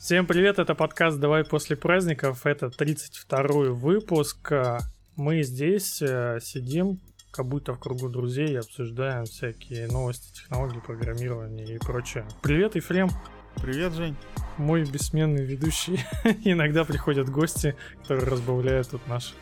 [0.00, 4.50] Всем привет, это подкаст «Давай после праздников», это 32-й выпуск.
[5.14, 6.98] Мы здесь э, сидим,
[7.30, 12.26] как будто в кругу друзей, обсуждаем всякие новости, технологии, программирования и прочее.
[12.40, 13.10] Привет, Ефрем.
[13.56, 14.16] Привет, Жень.
[14.56, 16.00] Мой бессменный ведущий.
[16.44, 19.34] Иногда приходят гости, которые разбавляют тут наше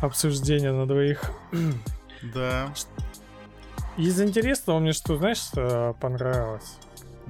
[0.00, 1.30] обсуждение на двоих.
[2.34, 2.72] Да.
[3.98, 6.78] Из интересного мне что, знаешь, что понравилось?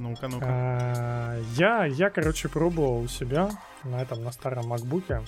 [0.00, 0.46] Ну-ка, ну-ка.
[0.48, 3.50] А, Я, я, короче, пробовал у себя
[3.84, 5.20] на этом, на старом макбуке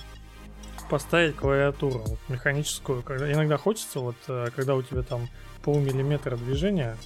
[0.89, 3.03] поставить клавиатуру вот, механическую.
[3.03, 5.29] Когда, иногда хочется, вот, э, когда у тебя там
[5.63, 6.97] полмиллиметра движения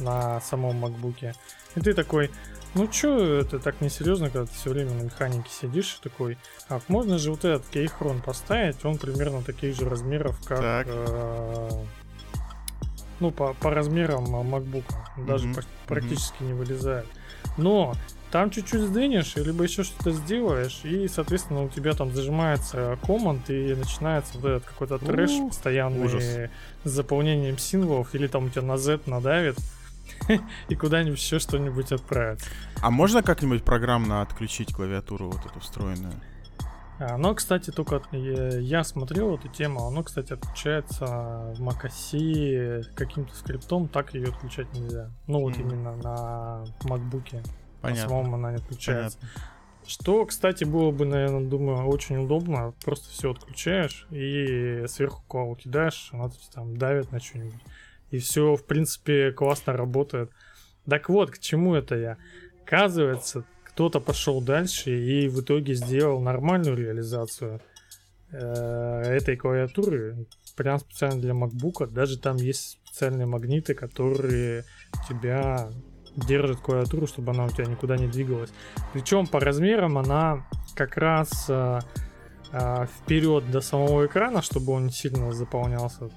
[0.00, 1.34] на самом макбуке,
[1.76, 2.32] и ты такой,
[2.74, 6.36] ну чё, это так несерьезно, когда ты все время на механике сидишь, и такой,
[6.68, 10.60] а можно же вот этот кейхрон поставить, он примерно таких же размеров, как...
[10.60, 10.86] Так.
[10.88, 11.70] э,
[13.20, 14.84] ну, по, по размерам а, MacBook.
[15.26, 17.06] Даже пр- практически не вылезает.
[17.56, 17.94] Но
[18.30, 23.74] там чуть-чуть сдвинешь, либо еще что-то сделаешь, и, соответственно, у тебя там зажимается команд, и
[23.74, 26.24] начинается вот этот какой-то трэш Ух, постоянный ужас.
[26.84, 29.56] с заполнением символов, или там у тебя на Z надавит,
[30.68, 32.40] и куда-нибудь еще что-нибудь отправит.
[32.80, 36.14] А можно как-нибудь программно отключить клавиатуру вот эту встроенную?
[37.00, 41.06] А, Оно, кстати, только я смотрел эту тему, оно, кстати, отключается
[41.56, 45.10] в macOS каким-то скриптом, так ее отключать нельзя.
[45.26, 45.68] Ну вот Мгм.
[45.68, 46.64] именно на.
[46.84, 48.08] На Понятно.
[48.08, 49.18] самом она не отключается.
[49.18, 49.40] Понятно.
[49.86, 52.74] Что, кстати, было бы, наверное, думаю, очень удобно.
[52.84, 57.62] Просто все отключаешь и сверху клаву кидаешь, она там давит на что-нибудь.
[58.10, 60.30] И все, в принципе, классно работает.
[60.88, 62.18] Так вот, к чему это я?
[62.62, 63.44] Оказывается,
[63.80, 67.62] кто-то пошел дальше и в итоге сделал нормальную реализацию
[68.30, 70.26] э, этой клавиатуры.
[70.54, 71.86] Прям специально для MacBook.
[71.86, 74.64] Даже там есть специальные магниты, которые
[75.08, 75.70] тебя
[76.14, 78.50] держат клавиатуру, чтобы она у тебя никуда не двигалась.
[78.92, 81.80] Причем по размерам она как раз э,
[82.52, 86.10] э, вперед до самого экрана, чтобы он не сильно заполнялся.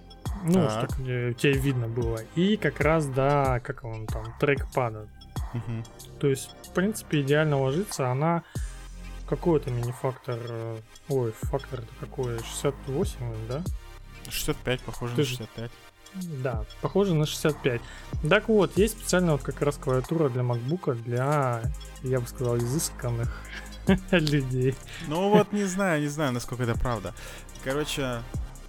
[0.44, 0.90] Ну, Так.
[0.90, 2.20] чтобы тебе видно было.
[2.36, 5.08] И как раз до, как он там, трекпада.
[5.54, 5.84] Мгм.
[6.24, 8.10] То есть, в принципе, идеально ложится.
[8.10, 8.44] Она
[9.28, 10.40] какой это мини-фактор?
[10.42, 10.78] э,
[11.10, 12.40] Ой, фактор это какой?
[12.40, 13.62] 68, да?
[14.30, 15.72] 65, похоже Ты на же- 65.
[16.42, 17.82] Да, похоже на 65.
[18.30, 21.62] Так вот, есть специально вот как раз клавиатура для MacBook для,
[22.04, 23.30] я бы сказал, изысканных
[24.12, 24.76] людей.
[25.10, 27.14] Ну вот не знаю, не знаю, насколько это правда.
[27.66, 28.22] Короче,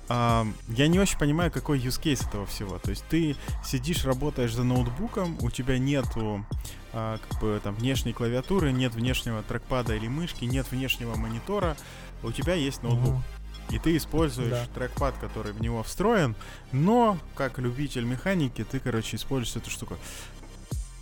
[0.09, 2.79] ам, я не очень понимаю, какой use case этого всего.
[2.79, 6.45] То есть ты сидишь, работаешь за ноутбуком, у тебя нету
[6.93, 11.77] а, как бы там внешней клавиатуры, нет внешнего трекпада или мышки, нет внешнего монитора,
[12.23, 13.15] у тебя есть ноутбук.
[13.15, 13.25] Мгм.
[13.71, 14.67] И ты используешь Да.
[14.75, 16.37] трекпад, который в него встроен,
[16.71, 19.97] но как любитель механики, ты, короче, используешь эту штуку.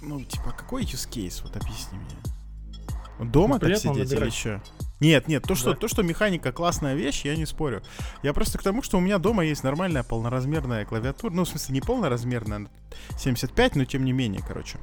[0.00, 1.42] Ну, типа, какой use case?
[1.42, 2.16] Вот объясни мне.
[3.24, 4.62] Дома так сидеть или что?
[5.00, 5.76] Нет, нет, то что, Да.
[5.76, 7.82] то, что механика классная вещь, я не спорю.
[8.22, 11.32] Я просто к тому, что у меня дома есть нормальная полноразмерная клавиатура.
[11.32, 12.68] Ну, в смысле, не полноразмерная, она
[13.18, 14.78] 75, но тем не менее, короче.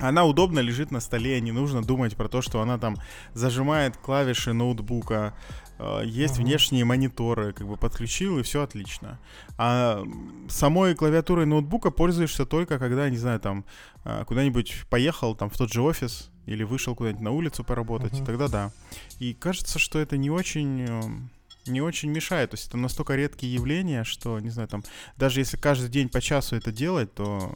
[0.00, 2.96] Она удобно лежит на столе, не нужно думать про то, что она там
[3.34, 5.34] зажимает клавиши ноутбука,
[6.04, 6.44] есть Мгм.
[6.44, 9.18] внешние мониторы, как бы подключил и все отлично.
[9.56, 10.02] А
[10.48, 13.64] самой клавиатурой ноутбука пользуешься только когда, не знаю, там
[14.04, 18.24] э, куда-нибудь поехал, там в тот же офис или вышел куда-нибудь на улицу поработать, Мгм.
[18.26, 18.72] тогда да.
[19.18, 21.00] И кажется, что это не очень э,
[21.66, 22.50] не очень мешает.
[22.50, 24.82] То есть это настолько редкие явления, что, не знаю, там,
[25.18, 27.54] даже если каждый день по часу это делать, то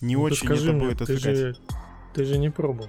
[0.00, 1.36] не Ну, очень это мне, будет отвлекать.
[1.36, 1.56] же,
[2.14, 2.88] ты же не пробовал.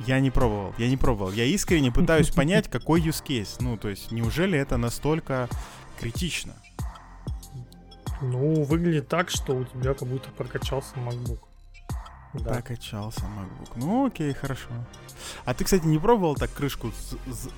[0.00, 1.32] Я не пробовал, я не пробовал.
[1.32, 3.56] Я искренне пытаюсь понять, какой use case.
[3.60, 5.48] Ну, то есть, неужели это настолько
[6.00, 6.54] критично?
[8.20, 11.40] Ну, выглядит так, что у тебя как будто прокачался MacBook.
[12.34, 12.54] Да.
[12.54, 13.70] Прокачался MacBook.
[13.76, 14.68] Ну, окей, хорошо.
[15.44, 16.92] А ты, кстати, не пробовал так крышку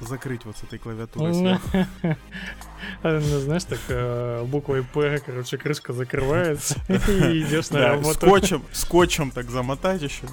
[0.01, 1.87] закрыть вот с этой клавиатурой сверху?
[3.03, 8.15] Ну, знаешь, так э, буквой П, короче, крышка закрывается, и идешь на работу.
[8.15, 10.27] скотчем, скотчем так замотать еще.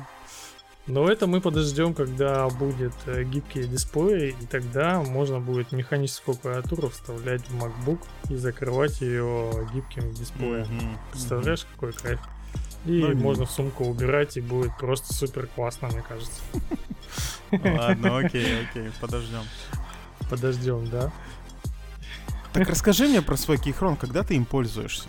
[0.85, 6.89] Но это мы подождем, когда будет э, гибкий дисплей, и тогда можно будет механическую клавиатуру
[6.89, 8.00] вставлять в MacBook
[8.30, 10.68] и закрывать ее гибким дисплеем.
[10.68, 12.19] Мгм, Представляешь, какой кайф?
[12.85, 16.41] И Ну, можно в сумку убирать, и будет просто супер классно, мне кажется.
[17.51, 19.44] Ладно, окей, окей, подождем.
[20.30, 21.13] Подождем, да?
[22.51, 25.07] Так расскажи мне про свой кейхрон, когда ты им пользуешься?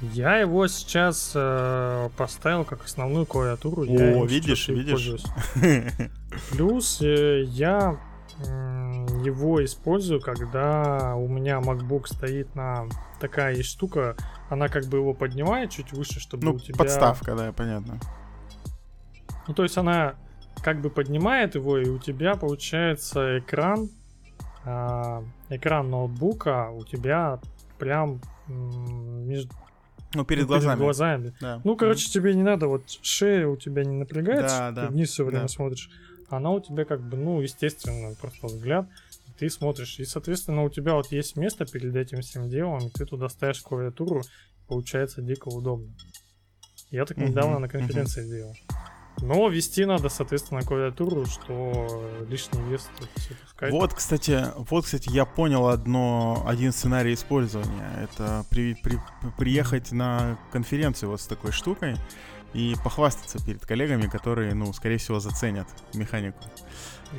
[0.00, 3.84] Я его сейчас э, поставил как основную клавиатуру.
[3.84, 5.22] я О, им видишь, видишь.
[6.50, 7.98] Плюс э, я
[8.46, 12.88] м, его использую, когда у меня MacBook стоит на
[13.20, 14.16] такая есть штука,
[14.50, 16.76] она как бы его поднимает чуть выше, чтобы Ну, у тебя...
[16.76, 17.98] подставка, да, понятно.
[19.48, 20.16] Ну, то есть она
[20.62, 23.88] как бы поднимает его, и у тебя получается экран,
[24.66, 27.40] э, экран ноутбука у тебя
[27.78, 29.54] прям между
[30.14, 30.74] ну, перед глазами.
[30.74, 31.34] Перед глазами.
[31.40, 31.60] Да.
[31.64, 32.12] Ну, короче, mm-hmm.
[32.12, 35.42] тебе не надо, вот шея у тебя не напрягается, да, да, ты вниз все время
[35.42, 35.48] да.
[35.48, 35.90] смотришь.
[36.28, 38.88] Она у тебя как бы, ну, естественно, просто взгляд,
[39.38, 39.98] ты смотришь.
[39.98, 43.60] И, соответственно, у тебя вот есть место перед этим всем делом, и ты туда ставишь
[43.60, 44.22] клавиатуру,
[44.66, 45.94] получается дико удобно.
[46.90, 47.60] Я так недавно mm-hmm.
[47.60, 48.36] на конференции mm-hmm.
[48.36, 48.54] делал.
[49.22, 52.88] Но вести надо, соответственно, клавиатуру, что лишний вес
[53.44, 53.72] пускать.
[53.72, 57.90] Вот, кстати, вот, кстати, я понял одно, один сценарий использования.
[58.02, 58.98] Это при, при,
[59.38, 61.96] приехать на конференцию вот с такой штукой
[62.52, 66.38] и похвастаться перед коллегами, которые, ну, скорее всего, заценят механику.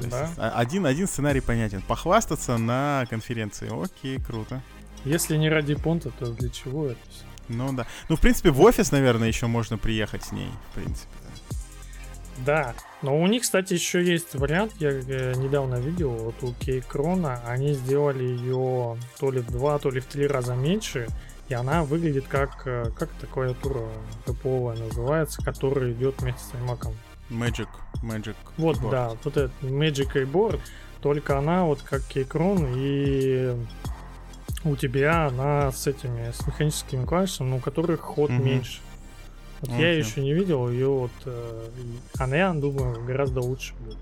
[0.01, 0.21] да.
[0.25, 1.81] есть, а, один, один сценарий понятен.
[1.81, 3.69] Похвастаться на конференции.
[3.71, 4.61] Окей, круто.
[5.05, 7.23] Если не ради понта, то для чего это все?
[7.49, 7.87] Ну да.
[8.09, 11.07] Ну, в принципе, в офис, наверное, еще можно приехать с ней, в принципе.
[12.45, 17.41] Да, но у них, кстати, еще есть вариант, я э, недавно видел, вот у Кейкрона,
[17.45, 21.07] они сделали ее то ли в два, то ли в три раза меньше,
[21.49, 23.87] и она выглядит как, э, как эта клавиатура
[24.25, 26.93] топовая называется, которая идет вместе с iMac.
[27.29, 27.67] Magic,
[28.03, 28.35] Magic.
[28.57, 28.91] Вот, Keyboard.
[28.91, 30.59] да, вот этот Magic Keyboard,
[31.01, 33.55] только она вот как Кейкрон, и
[34.63, 38.43] у тебя она с этими, с механическими клавишами, у которых ход mm-hmm.
[38.43, 38.79] меньше.
[39.61, 39.81] Вот okay.
[39.81, 41.69] я еще не видел ее, вот э,
[42.19, 43.97] я думаю, гораздо лучше будет.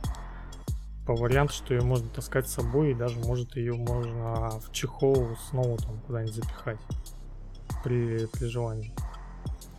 [1.06, 5.38] По варианту, что ее можно таскать с собой, и даже может ее можно в чехол
[5.50, 6.80] снова там куда-нибудь запихать
[7.84, 8.94] при, при желании.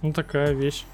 [0.03, 0.85] Ну, такая вещь.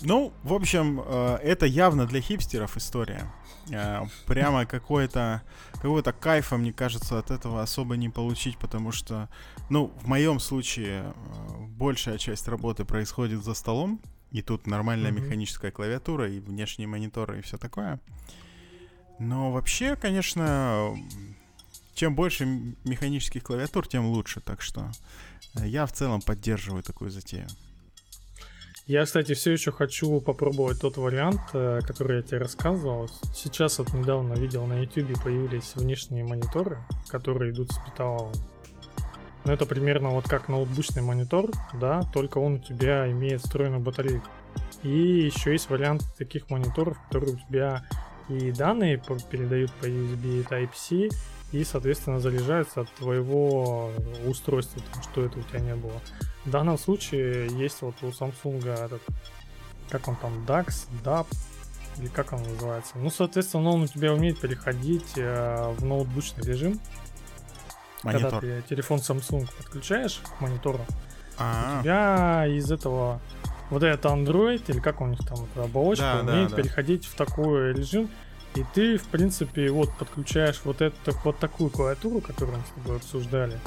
[0.00, 3.30] Ну, в общем, э, это явно для хипстеров история.
[3.70, 5.42] Э, прямо какой-то
[5.74, 9.28] какой-то кайфа, мне кажется, от этого особо не получить, потому что,
[9.70, 14.00] ну, в моем случае э, большая часть работы происходит за столом,
[14.32, 15.20] и тут нормальная mm-hmm.
[15.24, 18.00] механическая клавиатура и внешние мониторы и все такое.
[19.18, 20.94] Но вообще, конечно,
[21.94, 22.44] чем больше
[22.84, 24.90] механических клавиатур, тем лучше, так что
[25.54, 27.48] я в целом поддерживаю такую затею.
[28.88, 33.10] Я, кстати, все еще хочу попробовать тот вариант, э, который я тебе рассказывал.
[33.34, 38.32] Сейчас вот недавно видел на YouTube появились внешние мониторы, которые идут с металлом.
[39.44, 44.26] Ну, это примерно вот как ноутбучный монитор, да, только он у тебя имеет встроенную батарейку.
[44.82, 47.84] И еще есть вариант таких мониторов, которые у тебя
[48.30, 51.10] и данные передают по USB Type-C,
[51.52, 53.90] и, соответственно, заряжаются от твоего
[54.26, 56.00] устройства, что это у тебя не было.
[56.44, 59.02] В данном случае есть вот у Samsung этот,
[59.88, 61.26] как он там, DAX, DAP,
[61.98, 62.92] или как он называется.
[62.96, 66.80] Ну, соответственно, он у тебя умеет переходить э, в ноутбучный режим.
[68.02, 68.30] Монитор.
[68.30, 70.80] Когда ты телефон Samsung подключаешь к монитору,
[71.38, 71.78] А-а-а.
[71.78, 73.20] у тебя из этого
[73.70, 76.62] вот этот Android, или как у них там, эта оболочка, да, умеет да, да.
[76.62, 78.08] переходить в такой режим,
[78.54, 82.96] и ты, в принципе, вот подключаешь вот эту вот такую клавиатуру, которую мы с тобой
[82.96, 83.58] обсуждали,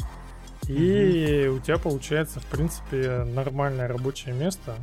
[0.67, 1.57] и угу.
[1.57, 4.75] у тебя получается, в принципе, нормальное рабочее место.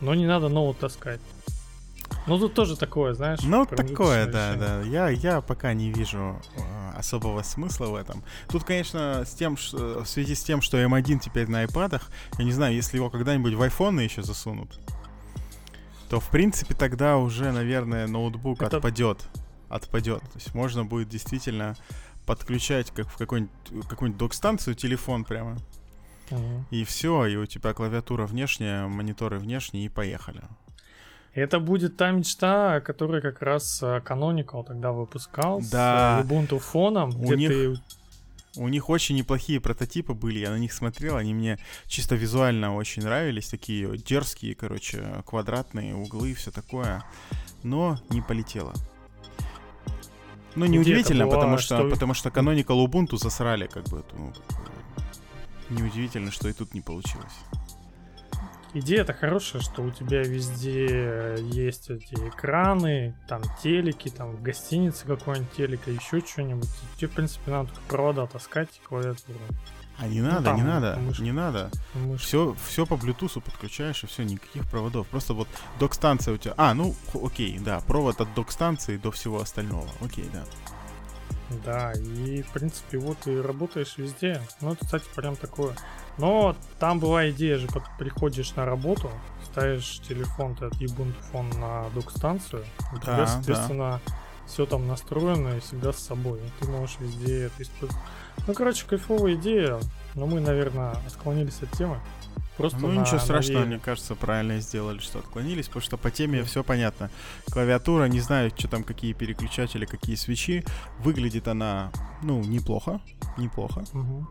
[0.00, 1.20] Но не надо ноут таскать.
[2.26, 3.40] Ну тут тоже такое, знаешь.
[3.42, 4.82] Ну такое, да, да.
[4.82, 8.22] Я, я пока не вижу э, особого смысла в этом.
[8.48, 12.00] Тут, конечно, с тем, что, в связи с тем, что M1 теперь на iPad,
[12.38, 14.78] я не знаю, если его когда-нибудь в iPhone еще засунут,
[16.10, 18.78] то в принципе тогда уже, наверное, ноутбук Это...
[18.78, 19.28] отпадет.
[19.68, 20.20] Отпадет.
[20.20, 21.76] То есть можно будет действительно
[22.26, 25.56] подключать как в какую-нибудь, какую-нибудь док-станцию телефон прямо.
[26.30, 26.62] Uh-huh.
[26.70, 30.42] И все, и у тебя клавиатура внешняя, мониторы внешние, и поехали.
[31.32, 36.22] Это будет та мечта, которая как раз э, Canonical тогда выпускал да.
[36.22, 37.48] с Ubuntu фоном, у где них...
[37.50, 37.80] ты
[38.56, 43.02] у них очень неплохие прототипы были, я на них смотрел, они мне чисто визуально очень
[43.02, 47.04] нравились, такие дерзкие, короче, квадратные углы, все такое,
[47.62, 48.74] но не полетело.
[50.56, 54.04] Ну, неудивительно, потому что, что, потому что Canonical Ubuntu засрали, как бы.
[54.16, 54.32] Ну,
[55.70, 57.32] неудивительно, что и тут не получилось.
[58.72, 65.52] Идея-то хорошая, что у тебя везде есть эти экраны, там телеки, там в гостинице какой-нибудь
[65.52, 66.68] телек, еще что-нибудь.
[66.96, 69.38] Тебе, в принципе, надо только провода таскать клавиатуру.
[69.98, 71.18] А не надо, ну, там, не надо, мышь.
[71.18, 71.70] не надо.
[71.94, 72.22] Мышь.
[72.22, 75.06] Все, все по Bluetooth подключаешь, и все, никаких проводов.
[75.08, 75.46] Просто вот
[75.78, 76.54] док-станция у тебя.
[76.56, 79.88] А, ну, окей, да, провод от док-станции до всего остального.
[80.00, 80.44] Окей, да.
[81.64, 84.40] Да, и в принципе вот и работаешь везде.
[84.60, 85.74] Ну, это, кстати, прям такое.
[86.16, 87.66] Но там была идея же,
[87.98, 89.10] приходишь на работу,
[89.50, 94.14] ставишь телефон, этот Ubuntu фон на док-станцию, у да, тебя, соответственно, да.
[94.46, 96.38] все там настроено и всегда с собой.
[96.38, 98.04] И ты можешь везде это использовать.
[98.46, 99.80] Ну, короче, кайфовая идея,
[100.14, 101.98] но мы, наверное, отклонились от темы.
[102.56, 106.10] Просто ну, на, ничего страшного, на мне кажется, правильно сделали, что отклонились, потому что по
[106.10, 107.10] теме все понятно.
[107.50, 110.64] Клавиатура, не знаю, что там, какие переключатели, какие свечи.
[110.98, 111.90] Выглядит она,
[112.22, 113.00] ну, неплохо,
[113.38, 113.84] неплохо.
[113.94, 114.26] Угу.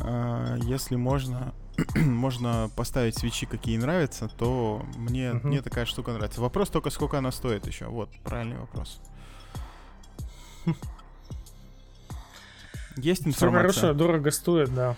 [0.00, 1.52] А, если можно,
[1.94, 5.48] можно поставить свечи, какие нравятся, то мне, Мгм.
[5.48, 6.40] мне такая штука нравится.
[6.40, 7.88] Вопрос только, сколько она стоит еще.
[7.88, 9.00] Вот, правильный вопрос.
[12.96, 13.80] Есть Все информация?
[13.80, 14.96] хорошо, дорого стоит, да.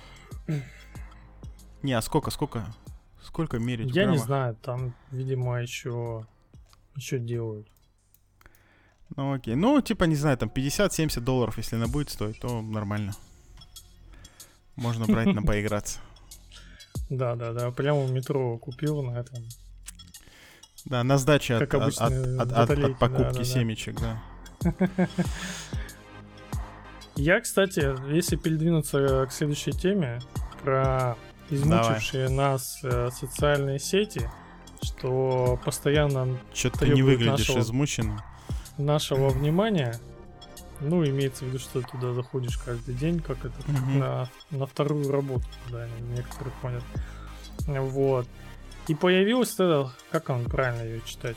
[1.87, 2.67] Не, а сколько, сколько?
[3.23, 6.27] Сколько мерить Я не знаю, там, видимо, еще
[6.97, 7.69] еще делают.
[9.15, 9.55] Ну окей.
[9.55, 13.13] Ну, типа, не знаю, там 50-70 долларов, если она будет стоить, то нормально.
[14.75, 16.01] Можно брать на поиграться.
[17.09, 17.71] Да, да, да.
[17.71, 19.45] Прямо в метро купил на этом.
[20.87, 23.45] Да, на сдаче от, от- от- от- от- покупки да-да-да.
[23.45, 24.21] семечек, да.
[27.15, 30.21] Я, кстати, если передвинуться к следующей теме
[30.65, 31.17] про
[31.51, 34.29] измучившие нас э, социальные сети,
[34.83, 38.21] что постоянно Что-то ты не выглядишь нашего- измученным.
[38.79, 39.99] нашего внимания,
[40.81, 43.99] ну, имеется в виду, что ты туда заходишь каждый день, как это, как Мгм.
[43.99, 46.83] на, на вторую работу, да, некоторые понят.
[47.67, 48.27] Вот.
[48.89, 51.37] И появилось это, как он правильно ее читать?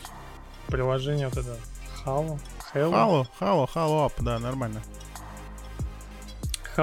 [0.67, 1.57] Приложение вот это
[2.05, 2.39] Halo.
[2.73, 3.25] Hello.
[3.39, 4.81] Хало, хало ап, да, нормально.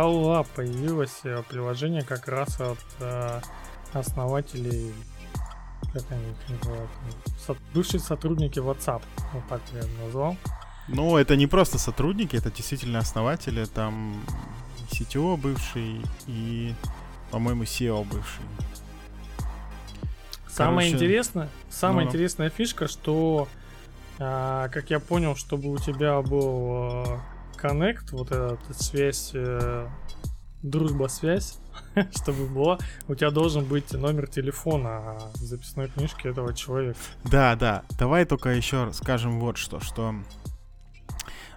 [0.05, 3.41] App появилось э, приложение как раз от э,
[3.93, 4.93] основателей,
[5.93, 6.91] как они их называют,
[7.47, 10.37] со- бывшие сотрудники WhatsApp, вот так я назвал.
[10.89, 14.23] Ну, это не просто сотрудники, это действительно основатели, там
[14.91, 16.75] CTO бывший и,
[17.31, 18.45] по-моему, SEO бывший.
[20.49, 22.09] Самое Короче, интересное, самая ну-ну.
[22.09, 23.47] интересная фишка, что,
[24.19, 27.19] а, как я понял, чтобы у тебя был э,
[27.69, 29.89] Connect, вот эта связь, э,
[30.63, 31.59] дружба-связь,
[32.15, 36.99] чтобы была, у тебя должен быть номер телефона в записной книжке этого человека.
[37.25, 37.85] Да, да.
[37.99, 40.15] Давай только еще скажем вот что, что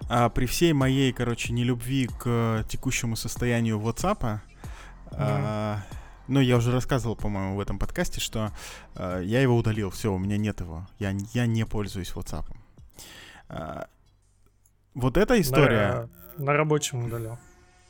[0.08, 4.40] а, при всей моей, короче, нелюбви к текущему состоянию WhatsApp,
[5.12, 5.82] а,
[6.28, 8.52] ну, я уже рассказывал, по-моему, в этом подкасте, что
[8.94, 12.46] а, я его удалил, все, у меня нет его, я, я не пользуюсь WhatsApp.
[13.48, 13.88] А,
[14.94, 16.08] вот эта история...
[16.36, 17.38] На, на рабочем удалил.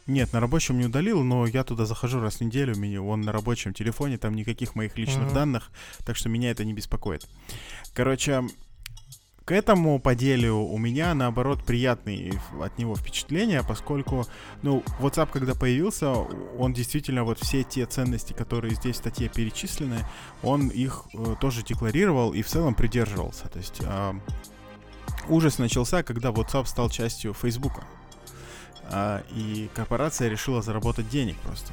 [0.06, 3.32] Нет, на рабочем не удалил, но я туда захожу раз в неделю, меня он на
[3.32, 5.34] рабочем телефоне, там никаких моих личных Мгм.
[5.34, 5.70] данных,
[6.04, 7.28] так что меня это не беспокоит.
[7.94, 8.42] Короче,
[9.44, 14.26] к этому по делу у меня, наоборот, приятные от него впечатления, поскольку,
[14.62, 20.06] ну, WhatsApp, когда появился, он действительно вот все те ценности, которые здесь в статье перечислены,
[20.42, 23.48] он их э, тоже декларировал и в целом придерживался.
[23.48, 24.14] То есть а,
[25.28, 27.82] ужас начался, когда WhatsApp стал частью Facebook.
[28.84, 31.72] А, и корпорация решила заработать денег просто.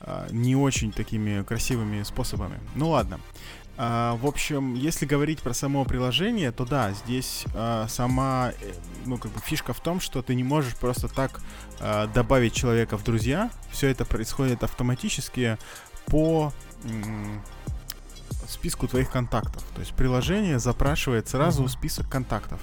[0.00, 2.60] А, не очень такими красивыми способами.
[2.74, 3.20] Ну ладно.
[3.78, 8.72] А, в общем, если говорить про само приложение, то да, здесь а, сама, э,
[9.04, 11.40] ну как бы фишка в том, что ты не можешь просто так
[11.80, 13.50] а, добавить человека в друзья.
[13.70, 15.58] Все это происходит автоматически
[16.06, 16.52] по
[18.56, 19.62] списку твоих контактов.
[19.74, 21.68] То есть приложение запрашивает сразу Мгм.
[21.70, 22.58] список контактов.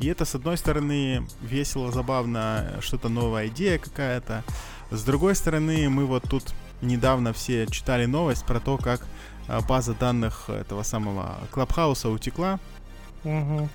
[0.00, 4.44] И это, с одной стороны, весело, забавно, что-то новая идея какая-то.
[4.90, 6.44] С другой стороны, мы вот тут
[6.82, 9.00] недавно все читали новость про то, как
[9.48, 12.58] а, база данных этого самого Клабхауса утекла.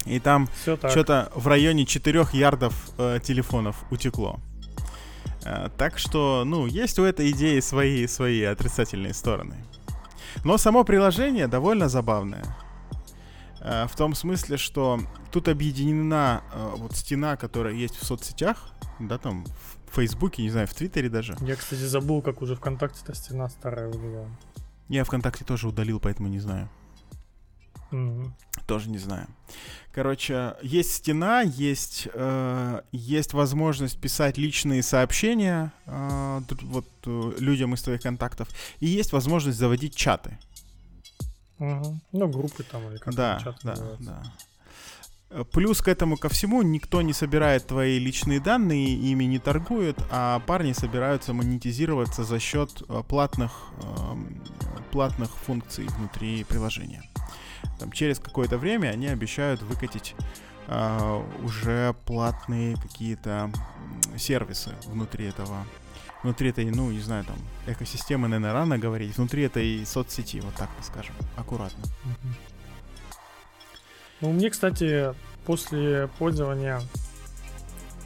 [0.06, 4.40] И там что-то в районе 4 ярдов э, телефонов утекло.
[5.44, 9.56] Э, так что, ну, есть у этой идеи свои, свои отрицательные стороны.
[10.44, 12.44] Но само приложение довольно забавное.
[13.62, 15.00] Э, в том смысле, что
[15.32, 18.70] тут объединена э, вот стена, которая есть в соцсетях,
[19.00, 21.36] да, там в Фейсбуке, не знаю, в Твиттере даже.
[21.42, 24.28] Я, кстати, забыл, как уже ВКонтакте-то стена старая выглядела.
[24.90, 26.70] Я ВКонтакте тоже удалил, поэтому не знаю.
[27.92, 28.34] Мгм.
[28.68, 29.28] Тоже не знаю.
[29.94, 37.82] Короче, есть стена, есть, э, есть возможность писать личные сообщения э, вот, э, людям из
[37.82, 38.48] твоих контактов,
[38.80, 40.38] и есть возможность заводить чаты.
[41.58, 42.02] Мгм.
[42.14, 44.04] Ну, группы там или как да, чат да, называется.
[44.04, 44.24] да.
[45.32, 49.98] Э, Плюс к этому ко всему никто не собирает твои личные данные, ими не торгует,
[50.10, 53.52] а парни собираются монетизироваться за счет э, платных,
[53.84, 54.42] эм,
[54.92, 57.04] платных функций внутри приложения.
[57.80, 60.16] Там, через какое-то время они обещают выкатить
[60.68, 63.52] э, уже платные какие-то
[64.18, 65.66] сервисы внутри этого
[66.24, 70.70] внутри этой, ну, не знаю, там, экосистемы, наверное, рано говорить, внутри этой соцсети, вот так
[70.78, 71.84] мы скажем, аккуратно.
[74.22, 75.16] Ну, мне, кстати,
[75.46, 76.82] после пользования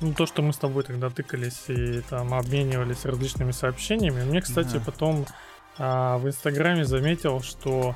[0.02, 4.24] Ну, то, что мы с тобой тогда тыкались и там обменивались различными сообщениями.
[4.24, 4.82] Мне, кстати, да.
[4.86, 5.26] потом
[5.78, 7.96] а, в Инстаграме заметил, что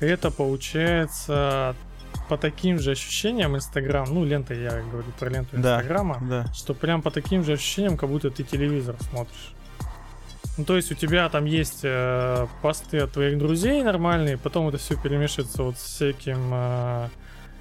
[0.00, 1.74] это получается
[2.28, 6.52] по таким же ощущениям Инстаграм, ну, лента, я говорю про ленту Инстаграма, да, да.
[6.52, 9.54] что прям по таким же ощущениям, как будто ты телевизор смотришь.
[10.58, 14.76] Ну, то есть у тебя там есть э, посты от твоих друзей нормальные, потом это
[14.76, 17.08] все перемешивается вот с всяким э,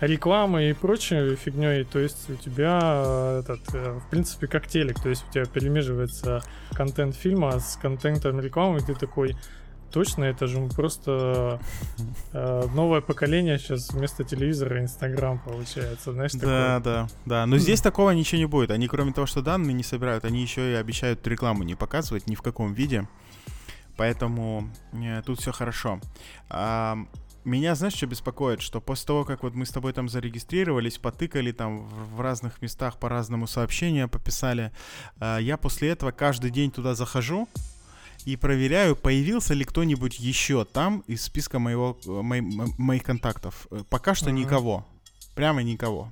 [0.02, 1.84] рекламой и прочей фигней.
[1.84, 5.00] То есть у тебя э, этот, э, в принципе, как телек.
[5.02, 6.42] То есть у тебя перемешивается
[6.74, 9.36] контент фильма с контентом рекламы, и ты такой,
[9.92, 11.60] Точно, это же просто
[12.34, 16.34] э, новое поколение сейчас вместо телевизора Инстаграм получается, знаешь?
[16.34, 16.80] Да, такое.
[16.80, 17.46] да, да.
[17.46, 18.72] Но здесь такого ничего не будет.
[18.72, 22.36] Они, кроме того, что данные не собирают, они еще и обещают рекламу не показывать ни
[22.36, 23.08] в каком виде.
[23.96, 26.00] Поэтому э, тут все хорошо.
[26.50, 26.98] А,
[27.48, 28.62] меня, знаешь, что беспокоит?
[28.62, 32.62] Что после того, как вот мы с тобой там зарегистрировались, потыкали там в, в разных
[32.62, 34.72] местах по-разному сообщения, пописали,
[35.20, 37.48] э, я после этого каждый день туда захожу,
[38.28, 42.36] и проверяю, появился ли кто-нибудь еще там из списка моего, мо,
[42.78, 43.68] моих контактов.
[43.72, 44.34] Э, пока что uh-huh.
[44.34, 44.86] никого.
[45.34, 46.12] Прямо никого.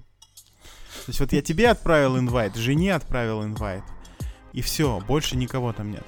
[1.05, 3.83] То есть вот я тебе отправил инвайт, жене отправил инвайт.
[4.53, 6.05] И все, больше никого там нет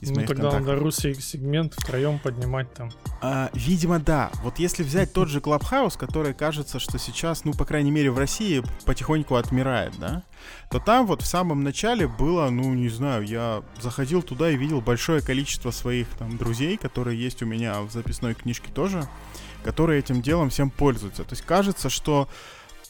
[0.00, 0.68] из ну, моих тогда контактов.
[0.68, 2.90] надо русский сегмент втроем поднимать там.
[3.22, 4.30] А, видимо, да.
[4.42, 8.18] Вот если взять тот же Clubhouse, который кажется, что сейчас, ну, по крайней мере, в
[8.18, 10.22] России потихоньку отмирает, да,
[10.70, 14.80] то там вот в самом начале было, ну, не знаю, я заходил туда и видел
[14.80, 19.08] большое количество своих там друзей, которые есть у меня в записной книжке тоже,
[19.64, 21.24] которые этим делом всем пользуются.
[21.24, 22.28] То есть кажется, что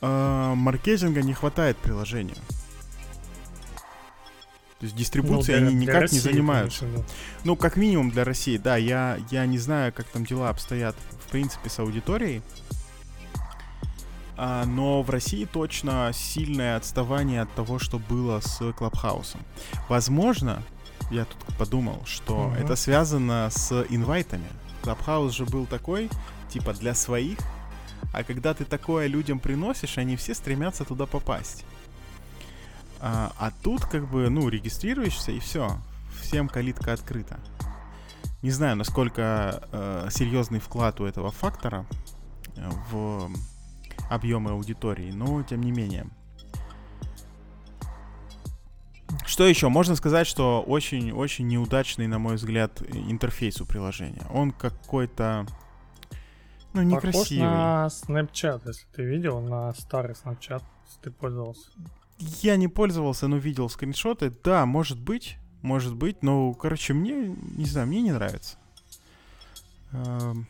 [0.00, 2.36] э, маркетинга не хватает приложению.
[4.78, 6.80] То есть дистрибуцией ну, для, они никак России, не занимаются.
[6.80, 7.08] Конечно, да.
[7.44, 8.76] Ну, как минимум для России, да.
[8.76, 10.94] Я, я не знаю, как там дела обстоят,
[11.26, 12.42] в принципе, с аудиторией.
[14.36, 19.40] А, но в России точно сильное отставание от того, что было с Клабхаусом.
[19.88, 20.62] Возможно,
[21.10, 22.54] я тут подумал, что угу.
[22.56, 24.46] это связано с инвайтами.
[24.82, 26.10] Клабхаус же был такой,
[26.50, 27.38] типа для своих,
[28.12, 31.64] а когда ты такое людям приносишь, они все стремятся туда попасть.
[33.00, 35.78] А, а тут как бы, ну, регистрируешься и все.
[36.20, 37.38] Всем калитка открыта.
[38.42, 41.86] Не знаю, насколько э, серьезный вклад у этого фактора
[42.56, 43.30] э, в
[44.08, 46.06] объемы аудитории, но тем не менее.
[49.24, 49.68] Что еще?
[49.68, 54.26] Можно сказать, что очень-очень неудачный, на мой взгляд, интерфейс у приложения.
[54.30, 55.46] Он какой-то,
[56.72, 57.40] ну, некрасивый.
[57.40, 61.70] Похож на Snapchat, если ты видел, на старый Snapchat, если ты пользовался.
[62.18, 64.32] Я не пользовался, но видел скриншоты.
[64.42, 68.56] Да, может быть, может быть, но, короче, мне, не знаю, мне не нравится.
[69.92, 70.46] Эм,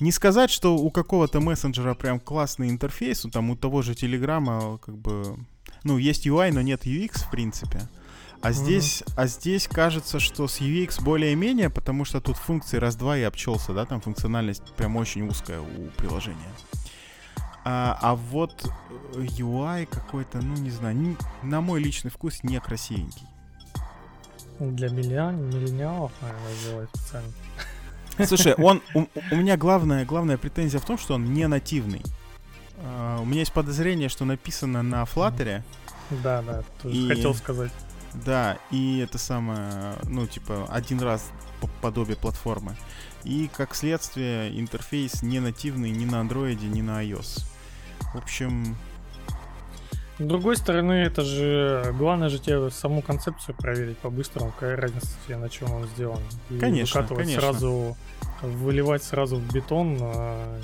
[0.00, 4.96] не сказать, что у какого-то мессенджера прям классный интерфейс, там у того же Телеграма, как
[4.96, 5.36] бы,
[5.84, 7.80] ну, есть UI, но нет UX, в принципе.
[8.40, 9.12] А здесь, mm-hmm.
[9.16, 13.84] а здесь кажется, что с UX более-менее, потому что тут функции раз-два и обчелся, да,
[13.84, 16.38] там функциональность прям очень узкая у приложения.
[17.64, 18.68] А, а вот
[19.14, 23.26] UI какой-то, ну не знаю, не, на мой личный вкус не красивенький.
[24.58, 27.32] Для миллениалов, наверное, сделать специально.
[28.26, 32.02] Слушай, он у, у меня главная, главная претензия в том, что он не нативный.
[32.78, 35.62] Uh, у меня есть подозрение, что написано на Flutter.
[36.22, 37.70] Да, да, тоже и, хотел сказать.
[38.14, 41.30] Да, и это самое, ну, типа, один раз
[41.80, 42.76] подобие платформы.
[43.24, 47.44] И, как следствие, интерфейс не нативный ни на андроиде, ни на iOS.
[48.12, 48.76] В общем...
[50.18, 51.94] С другой стороны, это же...
[51.98, 54.52] Главное же тебе саму концепцию проверить по-быстрому.
[54.52, 56.20] Какая разница тебе, на чем он сделан.
[56.50, 57.40] И конечно, конечно.
[57.40, 57.96] сразу...
[58.42, 60.60] Выливать сразу в бетон а,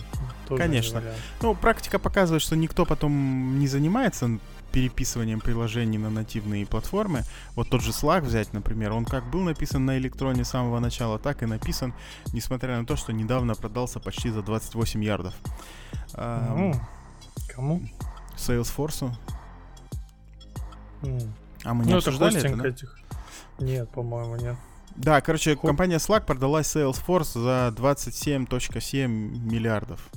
[0.56, 1.02] Конечно.
[1.42, 4.38] Ну, практика показывает, что никто потом не занимается
[4.72, 7.22] переписыванием приложений на нативные платформы.
[7.54, 11.18] Вот тот же Slack взять, например, он как был написан на электроне с самого начала,
[11.18, 11.94] так и написан,
[12.32, 15.34] несмотря на то, что недавно продался почти за 28 ярдов.
[16.14, 16.74] Ну,
[17.48, 17.82] кому?
[18.36, 19.12] Salesforce.
[21.02, 21.30] Mm.
[21.64, 22.68] А мы не ну, обсуждали это, да?
[22.68, 22.98] этих.
[23.58, 24.56] Нет, по-моему, нет.
[24.96, 25.66] Да, короче, Хоп.
[25.66, 30.08] компания Slack продалась Salesforce за 27.7 миллиардов.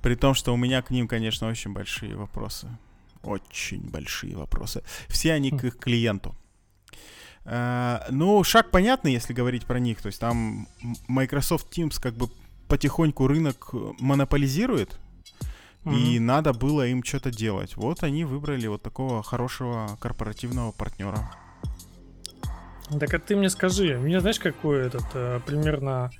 [0.00, 2.68] При том, что у меня к ним, конечно, очень большие вопросы.
[3.22, 4.82] Очень большие вопросы.
[5.08, 6.34] Все они к их клиенту.
[7.44, 10.00] Uh, ну, шаг понятный, если говорить про них.
[10.00, 10.68] То есть там
[11.08, 12.28] Microsoft Teams как бы
[12.68, 14.98] потихоньку рынок монополизирует.
[15.84, 15.94] Mm-hmm.
[15.94, 17.76] И надо было им что-то делать.
[17.76, 21.30] Вот они выбрали вот такого хорошего корпоративного партнера.
[23.00, 26.10] Так а ты мне скажи, мне знаешь, какой этот э, примерно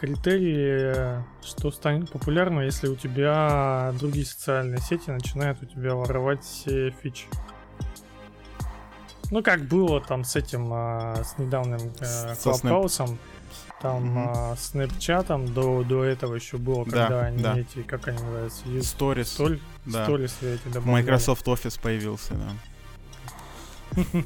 [0.00, 6.90] критерии, что станет популярно, если у тебя другие социальные сети начинают у тебя воровать все
[6.90, 7.26] фичи.
[9.30, 13.18] Ну, как было там с этим, а, с недавним э, Клабхаусом,
[13.82, 14.30] там угу.
[14.32, 17.58] а, Снэпчатом до, до этого еще было, когда да, они да.
[17.58, 18.64] эти, как они называются?
[18.66, 19.24] Stories.
[19.24, 20.06] Столь, да.
[20.06, 21.02] Stories эти добавляли.
[21.02, 22.52] Microsoft Office появился, да.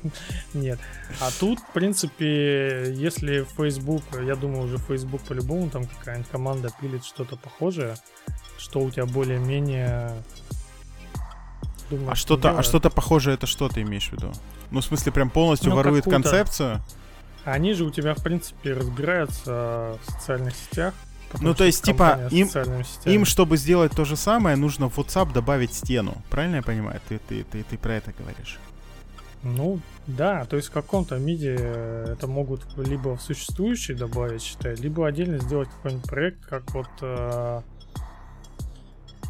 [0.54, 0.78] Нет.
[1.20, 7.04] А тут, в принципе, если Facebook, я думаю, уже Facebook по-любому там какая-нибудь команда пилит
[7.04, 7.96] что-то похожее,
[8.58, 10.12] что у тебя более-менее...
[11.88, 14.32] Думаю, а что-то, а что-то похожее, это что ты имеешь в виду?
[14.70, 16.82] Ну, в смысле, прям полностью ну, ворует концепцию?
[17.46, 20.94] Они же у тебя, в принципе, разбираются в социальных сетях.
[21.40, 22.48] Ну, то есть, типа, им,
[23.04, 26.16] им, чтобы сделать то же самое, нужно в WhatsApp добавить стену.
[26.28, 27.00] Правильно я понимаю?
[27.08, 28.58] Ты, ты, ты, ты про это говоришь?
[29.44, 35.06] Ну, да, то есть в каком-то миде это могут либо в существующий добавить, считай, либо
[35.06, 37.64] отдельно сделать какой-нибудь проект, как вот...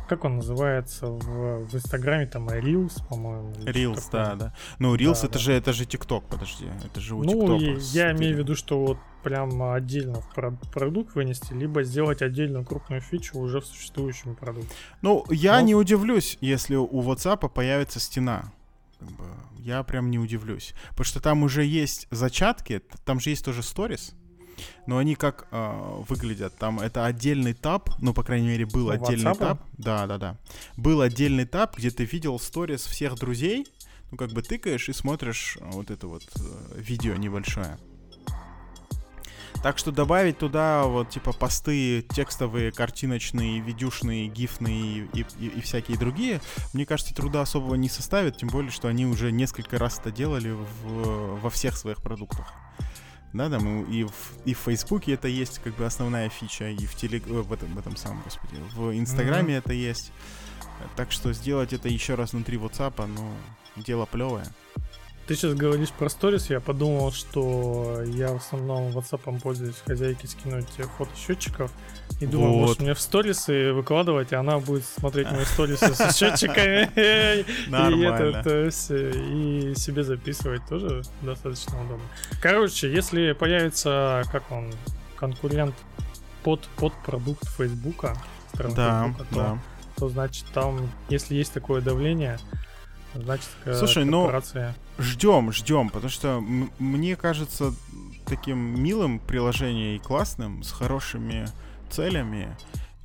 [0.07, 3.53] Э, как он называется в, в Инстаграме, там, Reels, по-моему.
[3.65, 4.55] Reels, да, да.
[4.79, 5.39] Ну, Reels да, это да.
[5.39, 8.99] же это же ТикТок, подожди, это же у Ну, я имею в виду, что вот
[9.23, 14.71] прям отдельно в продукт вынести, либо сделать отдельную крупную фичу уже в существующем продукте.
[15.03, 15.67] Ну, я Но...
[15.67, 18.53] не удивлюсь, если у WhatsApp появится стена
[18.99, 19.25] как бы,
[19.59, 20.75] я прям не удивлюсь.
[20.91, 24.15] Потому что там уже есть зачатки, там же есть тоже сторис.
[24.87, 26.57] Но они как э, выглядят?
[26.57, 29.39] Там это отдельный таб, ну, по крайней мере, был отдельный WhatsApp?
[29.39, 29.61] таб.
[29.79, 30.37] Да, да, да.
[30.77, 33.67] Был отдельный таб, где ты видел сторис всех друзей.
[34.11, 37.79] Ну, как бы тыкаешь и смотришь вот это вот э, видео небольшое.
[39.63, 45.99] Так что добавить туда вот типа посты текстовые, картиночные, видюшные, гифные и, и, и всякие
[45.99, 46.41] другие,
[46.73, 50.51] мне кажется, труда особого не составит, тем более, что они уже несколько раз это делали
[50.51, 52.53] в, во всех своих продуктах.
[53.33, 54.13] Да, там и в,
[54.45, 57.27] и в Фейсбуке это есть как бы основная фича, и в телег...
[57.27, 59.59] Э, в этом, в этом самом, господи, в Инстаграме mm-hmm.
[59.59, 60.13] это есть.
[60.95, 64.47] Так что сделать это еще раз внутри WhatsApp, ну, дело плевое.
[65.27, 70.69] Ты сейчас говоришь про сторис, я подумал, что я в основном WhatsApp пользуюсь хозяйке скинуть
[70.97, 71.73] фото счетчиков.
[72.21, 72.61] И думал, вот.
[72.61, 76.91] может мне в сторисы выкладывать, и она будет смотреть мои сторисы с счетчиками.
[78.91, 82.05] И себе записывать тоже достаточно удобно.
[82.41, 84.73] Короче, если появится, как он,
[85.17, 85.75] конкурент
[86.45, 88.17] под, под продукт Фейсбука,
[88.55, 89.59] да, да.
[89.97, 92.39] то значит там, если есть такое давление,
[93.15, 94.31] Значит, Слушай, ну,
[94.99, 96.41] ждем, ждем, потому что
[96.79, 97.73] мне кажется
[98.27, 101.47] таким милым приложение и классным, с хорошими
[101.91, 102.57] целями,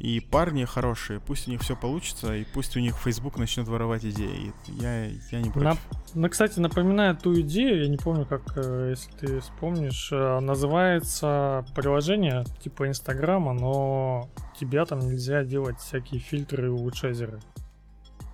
[0.01, 4.03] и парни хорошие, пусть у них все получится, и пусть у них Facebook начнет воровать
[4.03, 4.51] идеи.
[4.65, 5.63] Я, я не против.
[5.63, 5.77] На,
[6.15, 11.63] ну, кстати, напоминаю ту идею, я не помню, как, э, если ты вспомнишь, э, называется
[11.75, 14.27] приложение типа Инстаграма, но
[14.59, 17.39] тебя там нельзя делать всякие фильтры и улучшайзеры.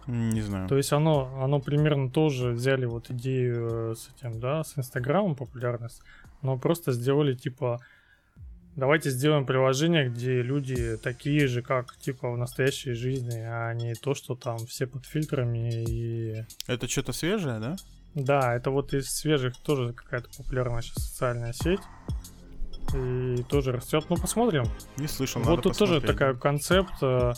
[0.08, 0.68] Не знаю.
[0.68, 5.36] То есть оно, оно примерно тоже взяли вот идею э, с этим, да, с Инстаграмом
[5.36, 6.02] популярность,
[6.42, 7.80] но просто сделали типа
[8.78, 14.14] давайте сделаем приложение, где люди такие же, как типа в настоящей жизни, а не то,
[14.14, 16.46] что там все под фильтрами и...
[16.68, 17.76] Это что-то свежее, да?
[18.14, 21.82] Да, это вот из свежих тоже какая-то популярная сейчас социальная сеть.
[22.96, 24.06] И тоже растет.
[24.10, 24.64] Ну, посмотрим.
[24.96, 26.04] Не слышал, Вот тут посмотреть.
[26.04, 26.94] тоже такая концепт.
[27.02, 27.34] Э,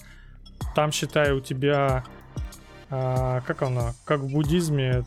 [0.75, 2.05] там, считай, у тебя
[2.89, 5.03] а, как оно, как в буддизме,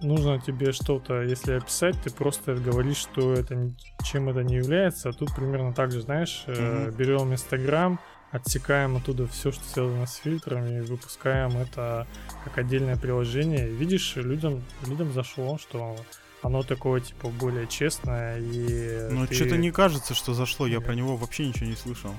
[0.00, 3.72] нужно тебе что-то, если описать, ты просто говоришь, что это
[4.04, 5.08] чем это не является.
[5.08, 6.96] А тут примерно так же, знаешь, mm-hmm.
[6.96, 7.98] берем Инстаграм,
[8.30, 12.06] отсекаем оттуда все, что связано с фильтрами, и выпускаем это
[12.44, 13.68] как отдельное приложение.
[13.68, 15.96] Видишь, людям, людям зашло, что
[16.42, 19.08] оно такое, типа, более честное и...
[19.10, 19.34] Ну, ты...
[19.34, 20.84] что-то не кажется, что зашло, я Нет.
[20.84, 22.14] про него вообще ничего не слышал.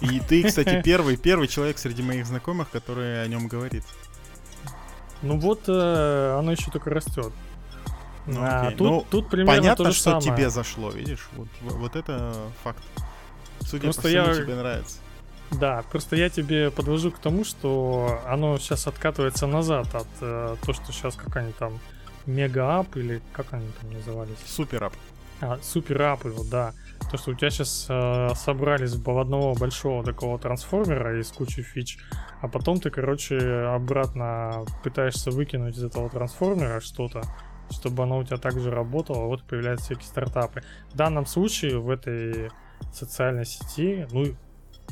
[0.00, 3.84] И ты, кстати, первый, первый человек среди моих знакомых, который о нем говорит.
[5.22, 7.32] Ну вот э, оно еще только растет.
[8.26, 10.36] Ну, а, тут, ну, тут примерно понятно, то же что самое.
[10.36, 11.28] тебе зашло, видишь?
[11.36, 12.82] Вот, вот это факт.
[13.60, 14.34] Судя просто по всему, я...
[14.34, 14.98] тебе нравится.
[15.50, 20.72] Да, просто я тебе подвожу к тому, что оно сейчас откатывается назад от э, то,
[20.72, 21.80] что сейчас как они там
[22.26, 24.36] мега- app или как они там назывались?
[24.46, 24.94] Супер- app.
[25.40, 26.74] А, супер- app его, да.
[27.10, 31.98] То, что у тебя сейчас э, собрались в одного большого такого трансформера из кучи фич,
[32.40, 37.22] а потом ты, короче, обратно пытаешься выкинуть из этого трансформера что-то,
[37.70, 40.62] чтобы оно у тебя также работало, вот появляются всякие стартапы.
[40.92, 42.50] В данном случае в этой
[42.92, 44.36] социальной сети, ну,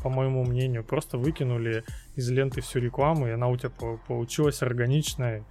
[0.03, 1.85] по моему мнению, просто выкинули
[2.15, 3.71] из ленты всю рекламу, и она у тебя
[4.07, 5.45] получилась органичной.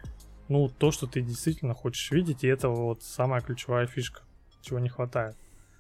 [0.48, 4.22] Ну, то, что ты действительно хочешь видеть, и это вот самая ключевая фишка,
[4.62, 5.36] чего не хватает.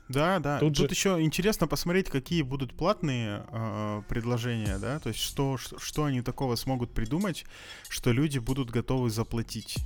[0.10, 0.60] Да, да.
[0.60, 0.94] Тут, Тут же...
[0.94, 6.56] еще интересно посмотреть, какие будут платные э, предложения, да, то есть что, что, они такого
[6.56, 7.46] смогут придумать,
[7.90, 9.78] что люди будут готовы заплатить.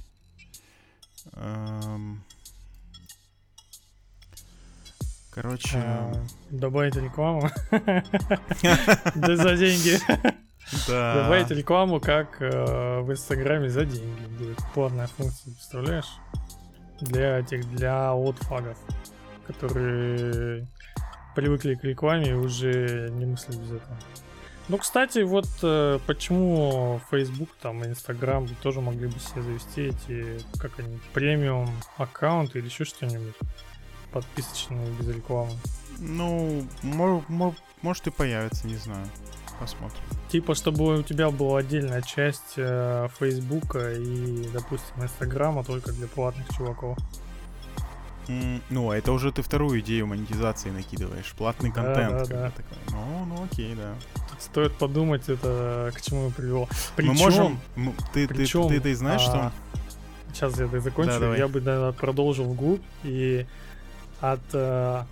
[1.33, 2.23] Эм...
[5.31, 5.77] Короче...
[5.77, 6.13] А,
[6.49, 7.49] добавить рекламу.
[9.15, 9.97] Да за деньги.
[10.87, 11.23] Да.
[11.23, 14.27] Добавить рекламу, как э, в Инстаграме за деньги.
[14.37, 16.05] Будет платная функция, представляешь?
[17.01, 18.77] Для этих, для отфагов
[19.51, 20.67] которые
[21.35, 23.97] привыкли к рекламе и уже не мыслят без этого.
[24.67, 30.79] Ну, кстати, вот э, почему Facebook там Instagram тоже могли бы себе завести эти, как
[30.79, 33.35] они, премиум аккаунты или еще что-нибудь
[34.13, 35.53] подписочные без рекламы.
[35.99, 37.23] Ну, мор,
[37.81, 39.07] может и появится, не знаю.
[39.59, 40.20] Посмотрим.
[40.31, 46.47] Типа, чтобы у тебя была отдельная часть э, Фейсбука и, допустим, Инстаграма только для платных
[46.55, 46.97] чуваков.
[48.69, 51.33] Ну, а это уже ты вторую идею монетизации накидываешь.
[51.37, 52.13] Платный контент.
[52.13, 52.51] Да, да.
[52.51, 52.77] Такой.
[52.91, 53.93] Ну, ну окей, да.
[54.29, 56.69] Тут стоит подумать, это к чему я привел.
[56.95, 57.59] Причем, мы можем.
[58.13, 59.51] Ты, причем, ты, ты, ты знаешь, а, что.
[60.33, 61.19] Сейчас я это закончу.
[61.19, 62.81] Да, я бы наверное, продолжил вглубь.
[63.03, 63.45] И
[64.21, 65.05] от, а,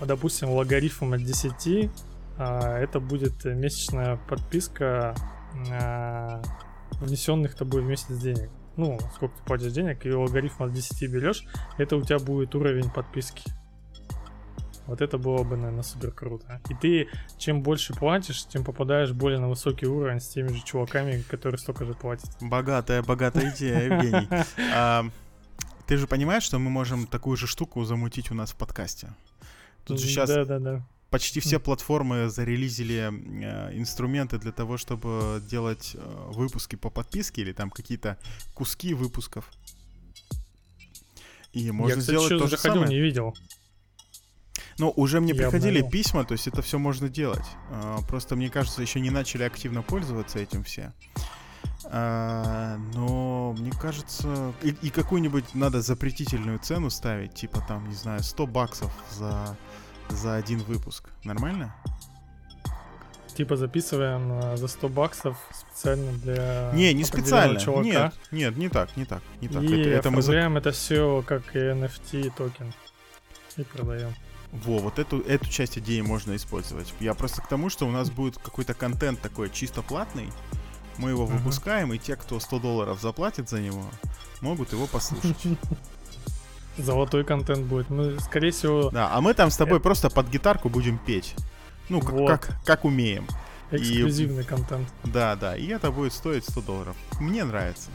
[0.00, 1.90] допустим, логарифм от 10 а,
[2.42, 5.14] это будет месячная подписка
[5.70, 6.42] а,
[7.00, 11.44] внесенных тобой в месяц денег ну, сколько ты платишь денег, и логарифм от 10 берешь,
[11.78, 13.42] это у тебя будет уровень подписки.
[14.86, 16.60] Вот это было бы, наверное, супер круто.
[16.68, 21.22] И ты, чем больше платишь, тем попадаешь более на высокий уровень с теми же чуваками,
[21.30, 22.30] которые столько же платят.
[22.40, 24.28] Богатая, богатая идея, Евгений.
[24.74, 25.04] А,
[25.86, 29.12] ты же понимаешь, что мы можем такую же штуку замутить у нас в подкасте?
[29.84, 35.42] Тут же сейчас да, да, да почти все платформы зарелизили э, инструменты для того, чтобы
[35.46, 38.18] делать э, выпуски по подписке или там какие-то
[38.54, 39.48] куски выпусков.
[41.52, 42.88] И можно Я, кстати, сделать то же самое.
[42.88, 43.36] не видел.
[44.78, 45.90] Ну, уже мне Я приходили обновил.
[45.90, 47.44] письма, то есть это все можно делать.
[47.70, 50.94] Uh, просто, мне кажется, еще не начали активно пользоваться этим все.
[51.84, 58.22] Uh, но мне кажется, и, и какую-нибудь надо запретительную цену ставить, типа там, не знаю,
[58.22, 59.58] 100 баксов за
[60.08, 61.08] за один выпуск.
[61.24, 61.74] Нормально?
[63.34, 67.58] Типа записываем э, за 100 баксов специально для Не, не специально.
[67.58, 67.82] Чувака.
[67.82, 69.62] Нет, нет, не так, не так, не так.
[69.62, 70.34] И это, это мы за...
[70.34, 72.72] это все как NFT токен.
[73.56, 74.14] И продаем.
[74.52, 76.92] Во, вот эту, эту часть идеи можно использовать.
[77.00, 80.28] Я просто к тому, что у нас будет какой-то контент такой чисто платный.
[80.98, 81.38] Мы его uh-huh.
[81.38, 83.84] выпускаем, и те, кто 100 долларов заплатит за него,
[84.42, 85.38] могут его послушать.
[86.78, 87.90] Золотой контент будет.
[87.90, 88.90] Мы, скорее всего...
[88.90, 89.82] Да, а мы там с тобой это...
[89.82, 91.34] просто под гитарку будем петь.
[91.88, 92.28] Ну, как, вот.
[92.28, 93.26] как, как умеем.
[93.70, 94.46] Эксклюзивный и...
[94.46, 94.88] контент.
[95.04, 96.96] Да, да, и это будет стоить 100 долларов.
[97.20, 97.90] Мне нравится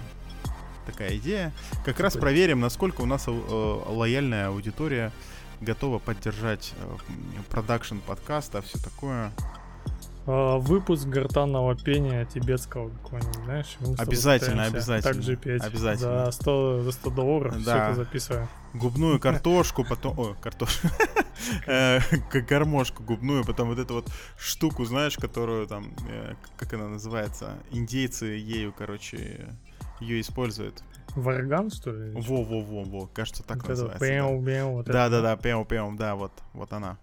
[0.88, 1.54] такая идея.
[1.86, 5.12] Как раз проверим, насколько у нас э, лояльная аудитория
[5.62, 6.96] готова поддержать э,
[7.50, 9.32] продакшн подкаста, все такое.
[10.30, 13.78] А, выпуск гортанного пения тибетского какого-нибудь, знаешь?
[13.98, 15.14] Обязательно, обязательно.
[15.14, 15.64] Также петь.
[15.64, 16.26] Обязательно.
[16.26, 17.60] За 100, за 100 долларов да.
[17.62, 18.48] все это записываем.
[18.74, 20.20] Губную картошку, потом...
[20.20, 20.88] Ой, картошку.
[21.68, 22.00] Э,
[22.50, 25.94] гармошку губную, потом вот эту вот штуку, знаешь, которую там...
[26.10, 27.54] Э, как она называется?
[27.72, 29.56] Индейцы ею, короче,
[30.02, 30.84] ее используют.
[31.16, 32.12] Варган, что ли?
[32.20, 34.92] Во-во-во-во, кажется, так называется.
[34.92, 36.98] Да-да-да, пэу-пэу, да, вот, вот она.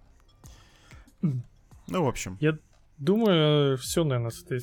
[1.22, 2.36] Ну, в общем.
[2.40, 2.58] Я
[2.98, 4.60] Думаю, все, наверное, с этой...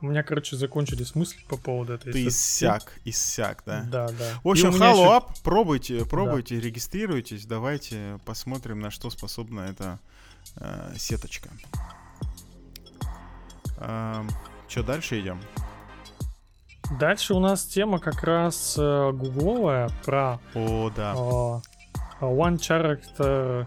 [0.00, 3.84] У меня, короче, закончились мысли по поводу этой Ты иссяк, иссяк, да?
[3.86, 4.40] Да, да.
[4.42, 5.42] В общем, up, еще...
[5.42, 6.62] пробуйте, пробуйте, да.
[6.62, 9.98] регистрируйтесь, давайте посмотрим, на что способна эта
[10.56, 11.50] э, сеточка.
[13.76, 14.22] Э,
[14.68, 15.38] что, дальше идем?
[16.98, 20.40] Дальше у нас тема как раз э, гугловая про...
[20.54, 21.12] О, да.
[21.12, 23.66] Э, one Character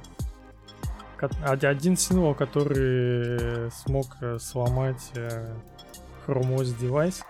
[1.23, 5.53] один символ, который смог э, сломать э,
[6.25, 7.23] Chrome OS девайс.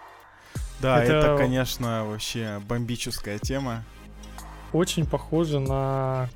[0.80, 3.84] Да, это, это, конечно, вообще бомбическая тема.
[4.74, 6.30] Очень похоже на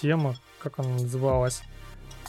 [0.00, 1.62] тему, как она называлась,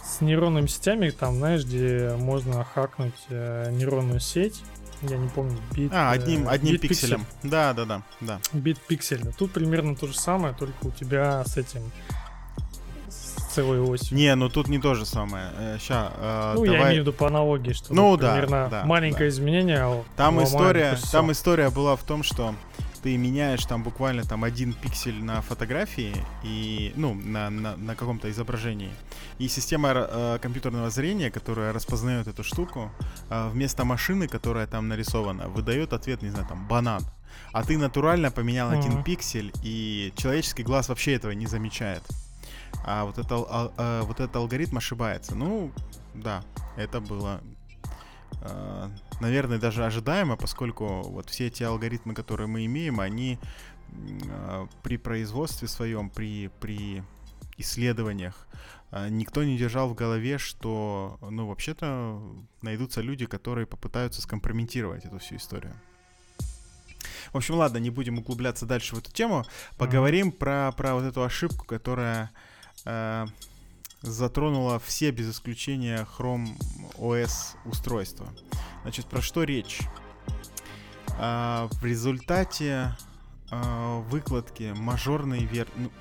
[0.03, 4.61] с нейронными сетями, там, знаешь, где можно хакнуть э, нейронную сеть.
[5.03, 5.91] Я не помню, бит...
[5.93, 7.21] А, одним, э, одним бит пикселем.
[7.21, 7.49] Пиксель.
[7.49, 8.39] Да, да, да, да.
[8.53, 9.21] Бит пиксель.
[9.37, 11.91] Тут примерно то же самое, только у тебя с этим
[13.51, 14.11] целую ось.
[14.11, 15.45] Не, ну тут не то же самое.
[15.79, 16.11] Сейчас.
[16.17, 16.79] Э, ну, давай...
[16.79, 19.35] я имею в виду по аналогии, что ну, да, примерно да, маленькое да.
[19.35, 19.77] изменение.
[19.79, 22.55] А там история, там история была в том, что
[23.01, 28.29] ты меняешь там буквально там один пиксель на фотографии и ну на, на, на каком-то
[28.29, 28.91] изображении
[29.39, 32.91] и система э, компьютерного зрения, которая распознает эту штуку,
[33.29, 37.01] э, вместо машины, которая там нарисована, выдает ответ не знаю там банан,
[37.51, 38.79] а ты натурально поменял uh-huh.
[38.79, 42.03] один пиксель и человеческий глаз вообще этого не замечает.
[42.83, 45.35] А вот, это, а, а, вот этот алгоритм ошибается.
[45.35, 45.71] Ну,
[46.13, 46.43] да,
[46.77, 47.41] это было,
[48.41, 53.39] э, наверное, даже ожидаемо, поскольку вот все эти алгоритмы, которые мы имеем, они
[53.89, 57.03] э, при производстве своем, при, при
[57.57, 58.47] исследованиях,
[58.91, 62.21] э, никто не держал в голове, что, ну, вообще-то
[62.61, 65.73] найдутся люди, которые попытаются скомпрометировать эту всю историю.
[67.31, 69.45] В общем, ладно, не будем углубляться дальше в эту тему.
[69.77, 70.37] Поговорим mm-hmm.
[70.37, 72.31] про, про вот эту ошибку, которая
[72.85, 73.25] э,
[74.01, 76.57] затронула все без исключения Chrome
[76.97, 78.27] OS устройства.
[78.83, 79.81] Значит, про что речь?
[81.17, 82.95] А, в результате
[83.51, 85.91] а, выкладки мажорной версии, ну,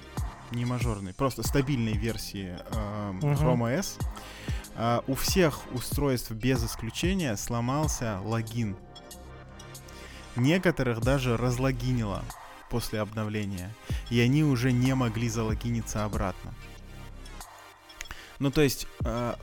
[0.53, 4.01] не мажорной, просто стабильной версии а, Chrome OS,
[4.77, 8.77] а, у всех устройств без исключения сломался логин.
[10.37, 12.25] Некоторых даже разлогинило
[12.71, 13.75] после обновления,
[14.11, 16.55] и они уже не могли залогиниться обратно.
[18.41, 19.35] Ну, то есть, э,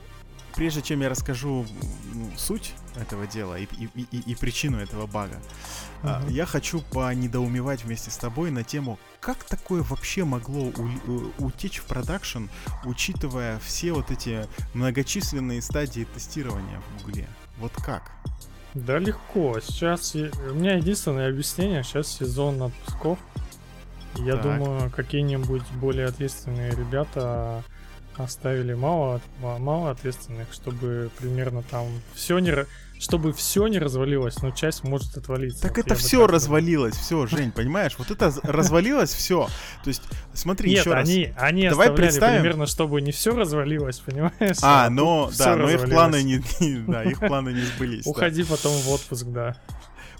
[0.54, 1.64] прежде чем я расскажу
[2.12, 5.36] ну, суть этого дела и, и, и, и причину этого бага,
[6.02, 6.28] uh-huh.
[6.28, 11.46] э, я хочу понедоумевать вместе с тобой на тему, как такое вообще могло у, у,
[11.46, 12.46] утечь в продакшн,
[12.84, 17.28] учитывая все вот эти многочисленные стадии тестирования в Гугле.
[17.58, 18.10] Вот как?
[18.74, 19.60] Да легко.
[19.60, 20.30] Сейчас я...
[20.50, 21.84] у меня единственное объяснение.
[21.84, 23.18] Сейчас сезон отпусков.
[24.16, 24.42] Я так.
[24.42, 27.62] думаю, какие-нибудь более ответственные ребята
[28.18, 32.52] оставили мало, мало ответственных, чтобы примерно там все не
[32.98, 35.62] чтобы все не развалилось, но часть может отвалиться.
[35.62, 37.94] Так вот это все развалилось, все, Жень, понимаешь?
[37.98, 39.46] Вот это развалилось все.
[39.84, 40.02] То есть,
[40.32, 41.08] смотри, Нет, еще раз.
[41.08, 42.40] они, они Давай представим...
[42.40, 44.56] примерно, чтобы не все развалилось, понимаешь?
[44.62, 46.38] А, а но, да, но их планы не,
[46.86, 48.06] да, их планы не сбылись.
[48.06, 49.56] Уходи потом в отпуск, да.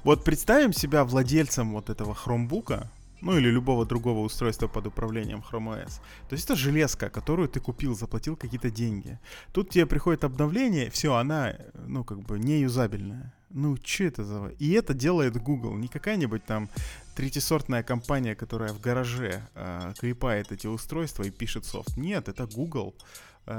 [0.04, 2.88] Вот представим себя владельцем вот этого хромбука,
[3.20, 6.00] ну или любого другого устройства под управлением Chrome OS.
[6.28, 9.18] То есть это железка, которую ты купил, заплатил какие-то деньги.
[9.52, 11.54] Тут тебе приходит обновление, все, она,
[11.87, 13.33] ну как бы не юзабельная.
[13.50, 14.52] Ну, что это за...
[14.59, 16.68] И это делает Google, не какая-нибудь там
[17.16, 21.96] третисортная компания, которая в гараже э, клепает эти устройства и пишет софт.
[21.96, 22.94] Нет, это Google.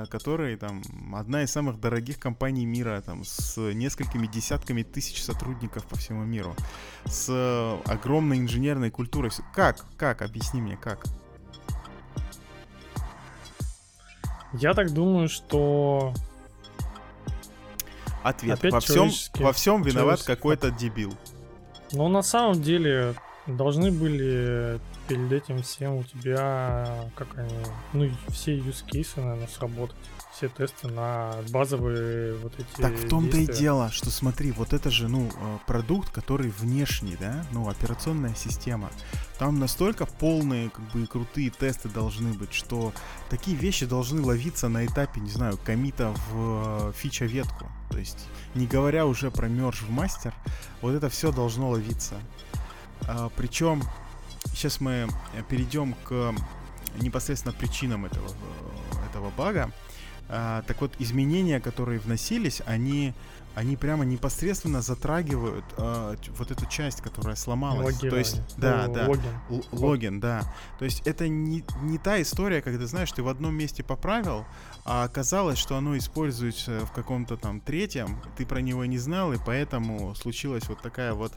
[0.09, 0.81] Который там
[1.15, 6.55] одна из самых дорогих компаний мира, там с несколькими десятками тысяч сотрудников по всему миру,
[7.05, 9.31] с огромной инженерной культурой.
[9.53, 9.85] Как?
[9.97, 10.21] Как?
[10.21, 11.05] Объясни мне, как?
[14.53, 16.13] Я так думаю, что
[18.23, 18.59] Ответ.
[18.59, 21.15] Опять во всем, во всем виноват какой-то дебил.
[21.91, 23.15] Но на самом деле
[23.47, 27.55] должны были перед этим всем у тебя, как они,
[27.93, 29.97] ну, все use cases, наверное, сработать.
[30.31, 34.91] Все тесты на базовые вот эти Так в том-то и дело, что смотри, вот это
[34.91, 38.89] же, ну, э, продукт, который внешний, да, ну, операционная система.
[39.39, 42.93] Там настолько полные, как бы, крутые тесты должны быть, что
[43.29, 47.65] такие вещи должны ловиться на этапе, не знаю, комита в э, фича-ветку.
[47.89, 50.33] То есть, не говоря уже про мерж в мастер,
[50.81, 52.15] вот это все должно ловиться.
[53.07, 53.83] А, причем
[54.53, 56.33] сейчас мы э, перейдем к
[57.01, 59.71] непосредственно причинам этого, э, этого бага.
[60.31, 63.15] А, так вот, изменения, которые вносились, они,
[63.55, 67.95] они прямо непосредственно затрагивают а, вот эту часть, которая сломалась.
[67.95, 69.31] Логин, То есть, да, да, логин.
[69.49, 70.43] Л- логин, да.
[70.77, 74.45] То есть это не, не та история, когда, знаешь, ты в одном месте поправил,
[74.91, 79.37] а оказалось, что оно используется в каком-то там третьем, ты про него не знал, и
[79.37, 81.31] поэтому случилась вот такая вот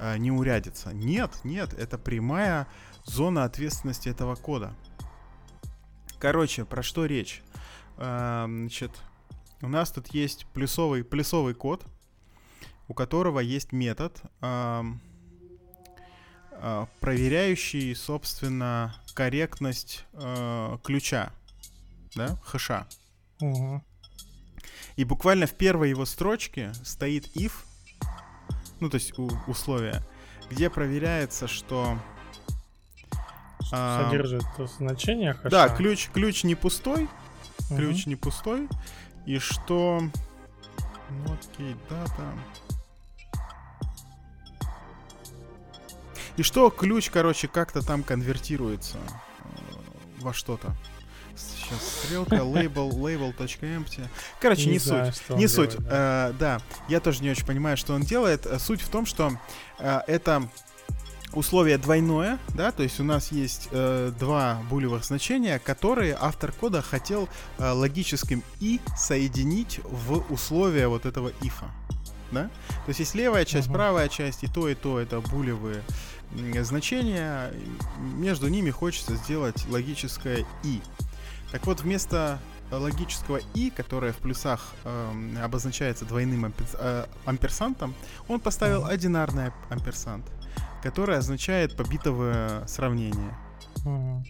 [0.00, 0.94] э, неурядица.
[0.94, 2.66] Нет, нет, это прямая
[3.04, 4.74] зона ответственности этого кода.
[6.18, 7.42] Короче, про что речь?
[7.98, 8.92] Э, значит,
[9.60, 11.84] у нас тут есть плюсовый, плюсовый код,
[12.88, 14.82] у которого есть метод, э,
[17.00, 21.34] проверяющий, собственно, корректность э, ключа,
[22.14, 22.86] да, хэша.
[23.40, 23.82] Угу.
[24.96, 27.52] И буквально в первой его строчке стоит if,
[28.80, 30.04] ну то есть у, условия,
[30.50, 31.98] где проверяется, что
[33.72, 35.50] а, содержит а, значение хэша.
[35.50, 37.08] Да, ключ, ключ не пустой,
[37.70, 37.76] угу.
[37.76, 38.68] ключ не пустой,
[39.24, 40.02] и что
[41.10, 42.34] ну окей, дата.
[46.36, 50.76] И что ключ, короче, как-то там конвертируется э, во что-то.
[51.38, 54.06] Сейчас стрелка, label, label.empty.
[54.40, 55.36] Короче, не, не знаю, суть.
[55.36, 55.70] Не суть.
[55.70, 56.28] Делает, да.
[56.28, 58.46] Э, да, я тоже не очень понимаю, что он делает.
[58.46, 59.32] Э, суть в том, что
[59.78, 60.48] э, это
[61.32, 66.82] условие двойное, да, то есть у нас есть э, два булевых значения, которые автор кода
[66.82, 67.28] хотел
[67.58, 71.66] э, логическим и соединить в условие вот этого ифа,
[72.32, 72.44] да.
[72.68, 73.74] То есть есть левая часть, uh-huh.
[73.74, 75.82] правая часть, и то и то это булевые
[76.62, 77.52] значения.
[77.98, 80.80] Между ними хочется сделать логическое и.
[81.50, 82.38] Так вот, вместо
[82.70, 87.94] логического и, которое в плюсах э, обозначается двойным ампер, э, амперсантом,
[88.28, 88.90] он поставил mm-hmm.
[88.90, 90.26] одинарный амперсант,
[90.82, 93.34] который означает побитовое сравнение.
[93.84, 94.24] Mm-hmm.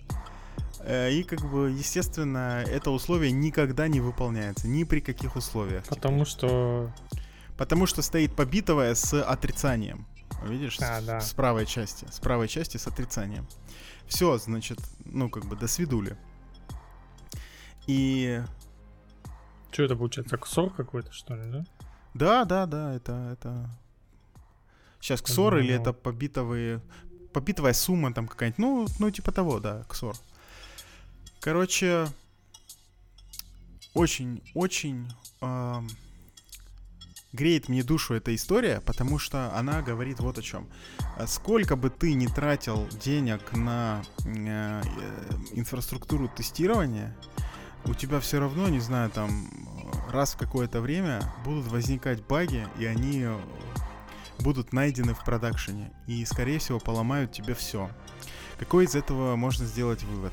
[1.11, 5.85] И как бы, естественно, это условие никогда не выполняется, ни при каких условиях.
[5.85, 6.27] Потому теперь.
[6.27, 6.93] что...
[7.57, 10.07] Потому что стоит побитовое с отрицанием.
[10.45, 11.21] Видишь, а, с, да.
[11.21, 12.07] с правой части.
[12.09, 13.47] С правой части с отрицанием.
[14.07, 16.17] Все, значит, ну как бы до свидули.
[17.89, 18.43] И...
[19.73, 20.37] Что это получается?
[20.37, 21.65] Ксор какой-то, что ли, да?
[22.15, 23.13] Да, да, да, это...
[23.33, 23.71] это...
[25.01, 26.81] Сейчас ксор или это побитовые...
[27.33, 28.59] Побитовая сумма там какая-нибудь.
[28.59, 30.15] Ну, ну, типа того, да, ксор.
[31.41, 32.07] Короче,
[33.95, 35.11] очень, очень
[35.41, 35.81] э,
[37.33, 40.69] греет мне душу эта история, потому что она говорит вот о чем.
[41.27, 44.83] Сколько бы ты ни тратил денег на э,
[45.53, 47.17] инфраструктуру тестирования,
[47.85, 49.51] у тебя все равно, не знаю, там
[50.11, 53.27] раз в какое-то время будут возникать баги, и они
[54.41, 55.93] будут найдены в продакшене.
[56.07, 57.91] И, скорее всего, поломают тебе все.
[58.59, 60.33] Какой из этого можно сделать вывод?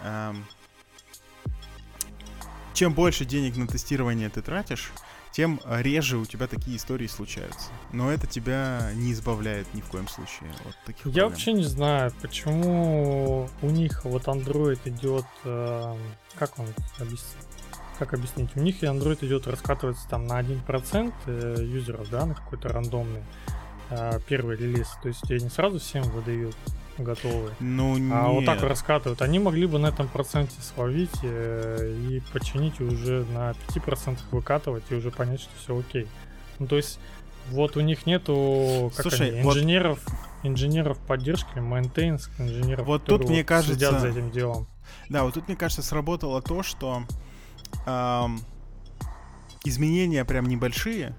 [0.00, 0.44] Эм,
[2.74, 4.92] чем больше денег на тестирование ты тратишь,
[5.36, 7.68] тем реже у тебя такие истории случаются.
[7.92, 11.28] Но это тебя не избавляет ни в коем случае от таких Я проблем.
[11.28, 15.26] вообще не знаю, почему у них вот Android идет...
[15.44, 15.94] Э,
[16.38, 16.68] как он
[16.98, 17.36] объяснить?
[17.98, 18.48] Как объяснить?
[18.56, 23.22] У них и Android идет раскатываться там на 1% э, юзеров, да, на какой-то рандомный
[23.90, 24.88] э, первый релиз.
[25.02, 26.56] То есть тебе не сразу всем выдают
[26.98, 27.54] готовые.
[27.60, 28.12] Ну, нет.
[28.14, 29.22] А вот так раскатывают.
[29.22, 34.84] Они могли бы на этом проценте словить э, и починить и уже на 5% выкатывать
[34.90, 36.06] и уже понять, что все окей.
[36.58, 36.98] Ну, то есть,
[37.50, 40.16] вот у них нету как Слушай, они, инженеров, вот...
[40.42, 44.66] инженеров поддержки, мейнтейнс, инженеров, вот тут, мне кажется, следят за этим делом.
[45.08, 47.02] Да, вот тут, мне кажется, сработало то, что
[47.86, 48.40] эм,
[49.64, 51.14] изменения прям небольшие,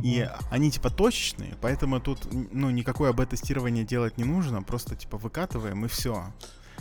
[0.00, 5.84] и они типа точечные, поэтому тут ну никакое АБ-тестирование делать не нужно, просто типа выкатываем
[5.84, 6.26] и все.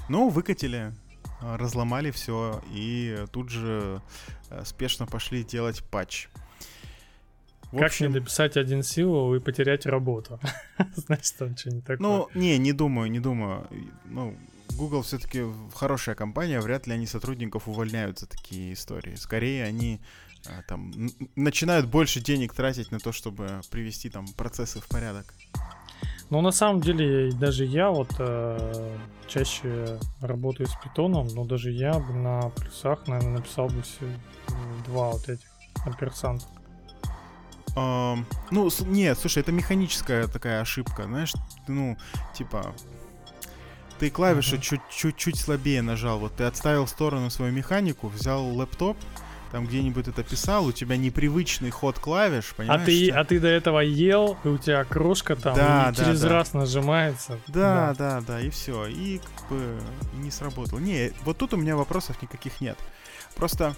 [0.09, 0.93] Ну, выкатили,
[1.41, 4.01] а, разломали все и тут же
[4.49, 6.27] э, спешно пошли делать патч.
[7.71, 8.07] В как общем...
[8.07, 10.39] не дописать один силу и потерять работу?
[10.95, 11.97] Знаешь, там что не такое.
[11.99, 13.67] Ну, не, не думаю, не думаю.
[14.05, 14.35] Ну,
[14.77, 19.15] Google все-таки хорошая компания, вряд ли они сотрудников увольняют за такие истории.
[19.15, 20.01] Скорее, они
[20.67, 20.91] там
[21.35, 25.33] начинают больше денег тратить на то, чтобы привести там процессы в порядок.
[26.29, 31.93] Ну, на самом деле, даже я вот э, чаще работаю с питоном, но даже я
[31.99, 34.05] бы на плюсах, наверное, написал бы все
[34.85, 35.47] два вот этих
[35.85, 36.45] оперсанта.
[37.75, 41.33] Um, ну, нет, слушай, это механическая такая ошибка, знаешь,
[41.67, 41.97] ну,
[42.33, 42.75] типа,
[43.97, 44.81] ты клавишу uh-huh.
[44.89, 48.97] чуть-чуть слабее нажал, вот ты отставил в сторону свою механику, взял лэптоп,
[49.51, 52.81] там где-нибудь это писал, у тебя непривычный ход клавиш, понимаешь?
[52.81, 53.19] А ты, что...
[53.19, 56.29] а ты до этого ел, и у тебя крошка там да, и да, через да.
[56.29, 57.39] раз нажимается.
[57.47, 58.85] Да, да, да, да, и все.
[58.87, 59.79] И как бы
[60.13, 60.79] не сработало.
[60.79, 62.77] Не, вот тут у меня вопросов никаких нет.
[63.35, 63.75] Просто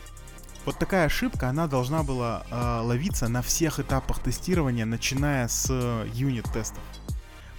[0.66, 6.08] вот такая ошибка, она должна была э, ловиться на всех этапах тестирования, начиная с э,
[6.14, 6.80] юнит-тестов.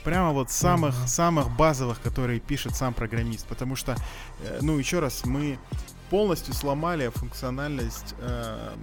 [0.05, 1.09] Прямо вот самых, mm-hmm.
[1.09, 3.47] самых базовых, которые пишет сам программист.
[3.47, 3.97] Потому что,
[4.41, 5.59] э, ну, еще раз, мы
[6.11, 8.75] полностью сломали функциональность э,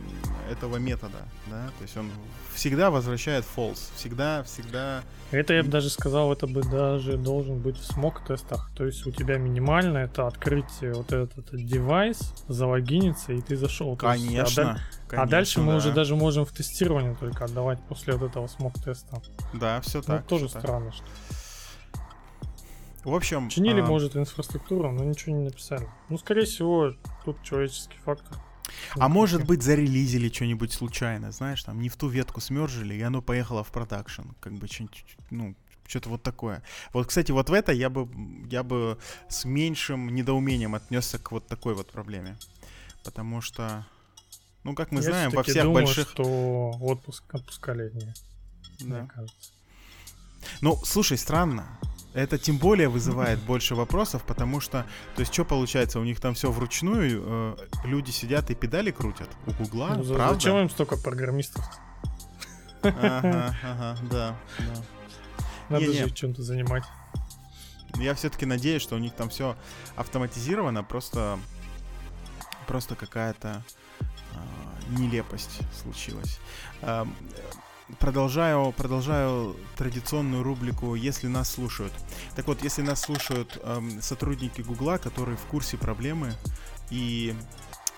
[0.52, 1.18] этого метода,
[1.48, 2.10] да, то есть он
[2.54, 5.02] всегда возвращает false, всегда, всегда.
[5.32, 9.12] Это я бы даже сказал, это бы даже должен быть в смог-тестах, то есть у
[9.12, 13.96] тебя минимально это открыть вот этот, девайс, залогиниться и ты зашел.
[13.96, 14.42] Конечно.
[14.42, 18.30] Есть, а, конечно, а дальше мы уже даже можем в тестирование только отдавать после вот
[18.30, 19.22] этого смог-теста.
[19.54, 20.22] Да, все ну, так.
[20.22, 20.96] Ну, тоже странно, так.
[20.96, 21.06] что.
[23.04, 23.50] В общем...
[23.50, 23.86] Чинили, а...
[23.86, 25.88] может, инфраструктуру, но ничего не написали.
[26.10, 26.94] Ну, скорее всего,
[27.26, 28.38] тут человеческий фактор.
[28.96, 33.22] А может быть, зарелизили что-нибудь случайно, знаешь, там не в ту ветку смержили, и оно
[33.22, 34.24] поехало в продакшн.
[34.40, 34.68] Как бы,
[35.30, 35.56] ну,
[35.88, 36.64] что-то вот такое.
[36.94, 38.08] Вот, кстати, вот в это я бы,
[38.50, 38.98] я бы
[39.28, 42.38] с меньшим недоумением отнесся к вот такой вот проблеме.
[43.04, 43.86] Потому что,
[44.64, 46.10] ну, как мы я знаем, во всех думаю, больших...
[46.10, 48.14] что отпуск отпускали дни,
[48.82, 49.00] да.
[49.00, 49.52] мне кажется.
[50.62, 51.80] Ну, слушай, странно
[52.14, 54.86] это тем более вызывает больше вопросов, потому что,
[55.16, 57.56] то есть, что получается, у них там все вручную, э,
[57.86, 60.34] люди сидят и педали крутят у Гугла, ну, правда?
[60.34, 61.64] Зачем им столько программистов?
[62.82, 64.84] Ага, ага, да, да.
[65.70, 66.12] Надо не, же не.
[66.12, 66.84] чем-то занимать.
[67.96, 69.56] Я все-таки надеюсь, что у них там все
[69.96, 71.40] автоматизировано, просто,
[72.68, 73.64] просто какая-то
[74.00, 74.06] э,
[74.98, 76.40] нелепость случилась.
[76.82, 77.06] Э,
[78.00, 81.94] продолжаю, продолжаю традиционную рубрику «Если нас слушают».
[82.36, 86.34] Так вот, если нас слушают эм, сотрудники Гугла, которые в курсе проблемы,
[86.90, 87.36] и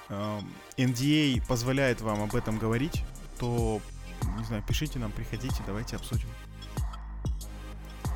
[0.09, 0.39] э,
[0.77, 3.03] NDA позволяет вам об этом говорить,
[3.39, 3.81] то,
[4.37, 6.27] не знаю, пишите нам, приходите, давайте обсудим.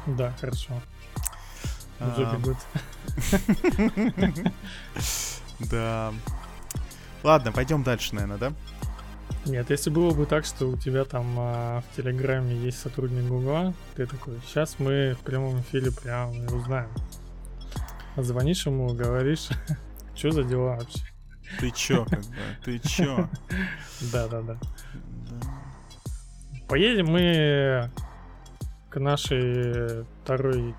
[0.06, 0.82] Да, хорошо.
[2.00, 2.40] А.
[5.72, 6.14] Да.
[7.24, 8.54] Ладно, пойдем дальше, наверное, да?
[9.48, 13.74] Нет, если было бы так, что у тебя там а, в Телеграме есть сотрудник Гугла,
[13.96, 16.90] ты такой, сейчас мы в прямом эфире прям и узнаем.
[18.18, 19.48] Звонишь ему, говоришь,
[20.16, 21.00] что за дела вообще?
[21.60, 22.26] Ты чё, как бы,
[22.66, 23.30] ты чё?
[24.12, 24.60] Да-да-да.
[25.30, 25.48] Да.
[26.68, 27.90] Поедем мы
[28.90, 30.76] к нашей второй,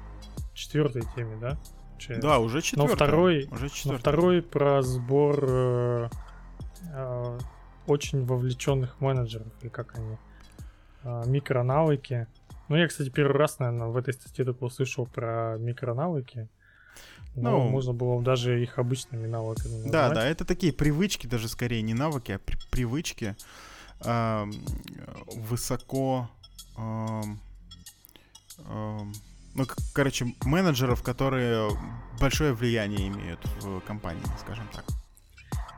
[0.53, 1.57] четвертой теме, да?
[1.99, 2.95] Че- Да, уже четвертый.
[2.97, 4.01] второй- уже Но четвертый.
[4.01, 6.09] второй про сбор э,
[6.93, 7.39] э,
[7.89, 10.17] очень вовлеченных менеджеров, или как они,
[11.03, 12.27] э, микронавыки.
[12.69, 16.49] Ну, я, кстати, первый раз, наверное, в этой статье только услышал про микронавыки.
[17.35, 20.15] Но Ну, можно было бы даже их обычными навыками Да, назвать.
[20.15, 23.37] да, это такие привычки, даже скорее не навыки, а при- привычки
[24.01, 24.53] ам,
[25.35, 26.29] высоко,
[26.77, 27.39] ам,
[29.55, 31.71] ну, короче, менеджеров, которые
[32.21, 34.85] большое влияние имеют в компании, скажем так.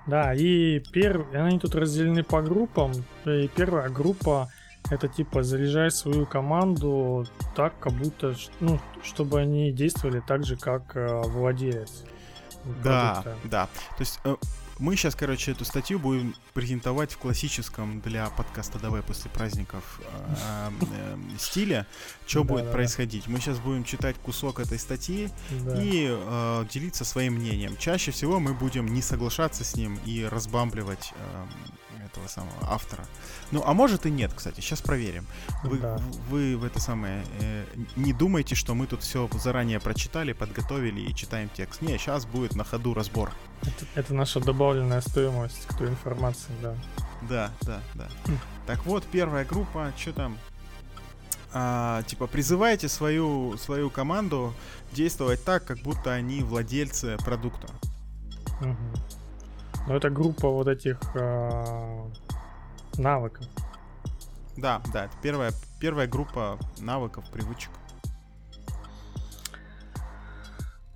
[0.06, 1.26] Да, и пер...
[1.34, 2.92] они тут разделены по группам.
[3.26, 4.48] И первая группа
[4.90, 10.96] это типа заряжай свою команду так, как будто, ну, чтобы они действовали так же, как
[10.96, 12.04] э, владелец.
[12.82, 13.66] Да, да.
[13.96, 14.34] То есть э,
[14.80, 20.70] мы сейчас, короче, эту статью будем презентовать в классическом для подкаста «Давай после праздников» э,
[20.80, 21.86] э, стиле.
[22.26, 23.28] Что будет происходить?
[23.28, 25.82] Мы сейчас будем читать кусок этой статьи, Да.
[25.82, 27.76] и э, делиться своим мнением.
[27.76, 31.46] Чаще всего мы будем не соглашаться с ним и разбамбливать э,
[32.12, 33.04] этого самого автора.
[33.50, 35.26] Ну, а может и нет, кстати, сейчас проверим.
[35.64, 35.98] Вы, Да.
[36.28, 37.64] вы в это самое э,
[37.96, 41.82] не думайте, что мы тут все заранее прочитали, подготовили и читаем текст.
[41.82, 43.32] Не, сейчас будет на ходу разбор.
[43.62, 46.74] Это, это наша добавленная стоимость к той информации, да.
[47.28, 48.08] Да, да, да.
[48.66, 50.38] Так вот, первая группа, что там?
[51.52, 54.54] А, типа, призывайте свою, свою команду
[54.92, 57.68] действовать так, как будто они владельцы продукта.
[58.60, 58.94] Мгм.
[59.86, 62.08] Но это группа вот этих а,
[62.96, 63.46] навыков.
[64.56, 67.70] Да, да, это первая, первая группа навыков, привычек.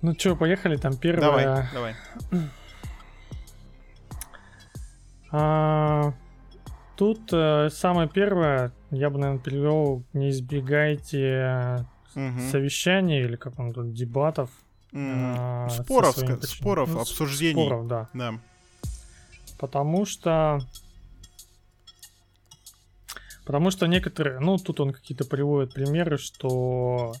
[0.01, 1.69] Ну что, поехали, там первая.
[1.73, 1.95] Давай,
[2.31, 2.41] давай.
[5.37, 6.13] А,
[6.95, 12.39] тут э, самое первое, я бы, наверное, перевел, не избегайте Мгм.
[12.51, 14.49] совещаний или как он тут, дебатов.
[14.93, 17.65] М, а, Споров, споров, Ну, обсуждений.
[17.65, 18.09] Споров, да.
[18.13, 18.35] Да.
[19.57, 20.59] Потому что...
[23.45, 24.39] Потому что некоторые...
[24.39, 27.13] Ну, тут он какие-то приводит примеры, что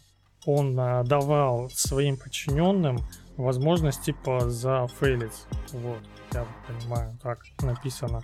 [0.45, 2.99] он а, давал своим подчиненным
[3.37, 5.47] возможность, типа, зафейлиться.
[5.71, 5.99] Вот,
[6.33, 8.21] я понимаю, так написано.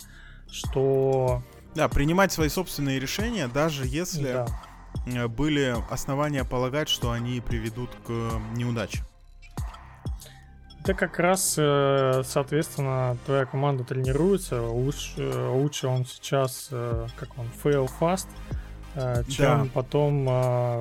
[0.50, 1.42] Что...
[1.74, 4.46] Да, принимать свои собственные решения, даже если Да,
[5.06, 8.10] э, были основания полагать, что они приведут к
[8.54, 9.04] неудаче.
[10.82, 14.62] Это как раз, э, соответственно, твоя команда тренируется.
[14.62, 18.26] Лучше, э, лучше он сейчас, э, как он, fail fast,
[19.28, 19.68] чем Да.
[19.72, 20.24] потом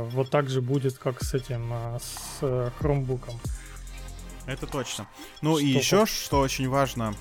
[0.10, 1.72] вот так же будет, как с этим,
[2.02, 3.40] с хромбуком.
[4.48, 5.06] Это точно.
[5.42, 7.14] Ну и Что еще, что очень важно,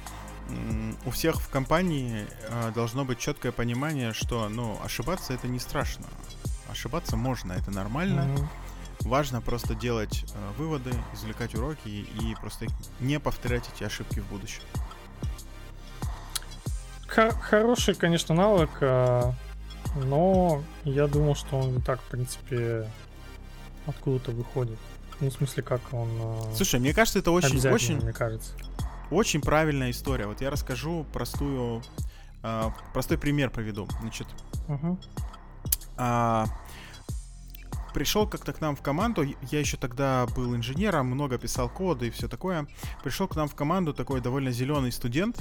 [1.05, 2.26] у всех в компании
[2.74, 6.07] должно быть четкое понимание, что, ну, ошибаться это не страшно.
[6.68, 8.24] Ошибаться можно, это нормально.
[8.24, 8.49] Мгм.
[9.05, 12.66] Важно просто делать э, выводы, извлекать уроки и, просто
[13.01, 14.62] не повторять эти ошибки в будущем.
[17.09, 19.32] Хо- хороший, конечно, навык, э,
[19.96, 22.88] но я думал, что он и так, в принципе,
[23.86, 24.78] откуда-то выходит.
[25.20, 26.09] Ну, в смысле, как он...
[26.20, 28.53] э, Слушай, мне кажется, это очень, очень, мне кажется.
[29.11, 30.26] очень правильная история.
[30.26, 31.82] Вот я расскажу простую,
[32.42, 33.88] э, простой пример приведу.
[34.01, 34.28] Значит,
[34.68, 35.01] Мгм.
[35.96, 36.46] А,
[37.93, 42.11] пришел как-то к нам в команду, я еще тогда был инженером, много писал коды и
[42.11, 42.66] все такое.
[43.03, 45.38] Пришел к нам в команду такой довольно зеленый студент,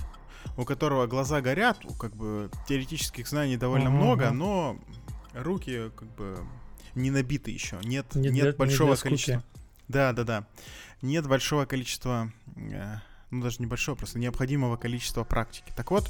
[0.57, 4.77] у которого глаза горят, как бы теоретических знаний довольно Мгм, много, но
[5.33, 6.39] руки как бы
[6.95, 9.09] не набиты еще, нет, Не нет для- не большого скуки.
[9.09, 9.43] количества.
[9.87, 10.47] Да, да, да.
[11.01, 12.95] Нет большого количества, э,
[13.31, 15.71] ну даже небольшого, просто необходимого количества практики.
[15.75, 16.09] Так вот,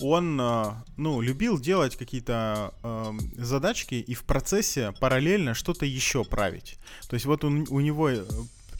[0.00, 0.64] он, э,
[0.96, 6.78] ну, любил делать какие-то э, задачки и в процессе параллельно что-то еще править.
[7.08, 8.24] То есть вот он, у него э,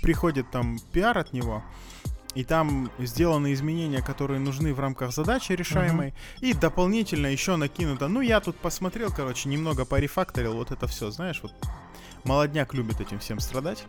[0.01, 1.63] приходит там пиар от него,
[2.35, 8.09] и там сделаны изменения, которые нужны в рамках задачи решаемой, и дополнительно еще накинуто.
[8.09, 11.53] Ну, я тут посмотрел, короче, немного порефакторил вот это все, знаешь, вот
[12.25, 13.85] молодняк любит этим всем страдать.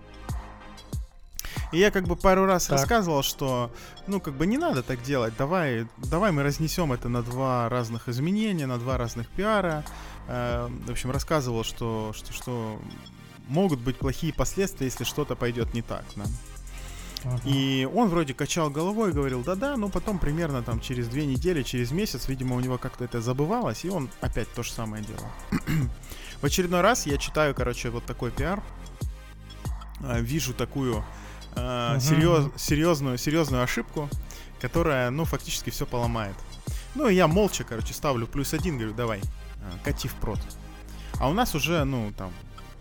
[1.71, 2.79] И я как бы пару раз так.
[2.79, 3.71] рассказывал, что,
[4.07, 5.33] ну, как бы не надо так делать.
[5.37, 9.83] Давай, давай мы разнесем это на два разных изменения, на два разных пиара.
[10.27, 12.81] Э, в общем, рассказывал, что, что, что
[13.47, 16.03] могут быть плохие последствия, если что-то пойдет не так.
[16.15, 16.25] Да?
[17.45, 21.61] И он вроде качал головой и говорил, да-да, но потом примерно там через две недели,
[21.61, 25.29] через месяц, видимо, у него как-то это забывалось, и он опять то же самое делал.
[26.41, 28.63] В очередной раз я читаю, короче, вот такой пиар,
[29.99, 31.03] а, вижу такую
[31.55, 34.09] э, серьез, серьезную, серьезную ошибку,
[34.59, 36.35] которая, ну, фактически все поломает.
[36.95, 39.21] Ну, и я молча, короче, ставлю плюс один, говорю, давай,
[39.57, 40.39] а, кати в прод.
[41.19, 42.31] А у нас уже, ну, там,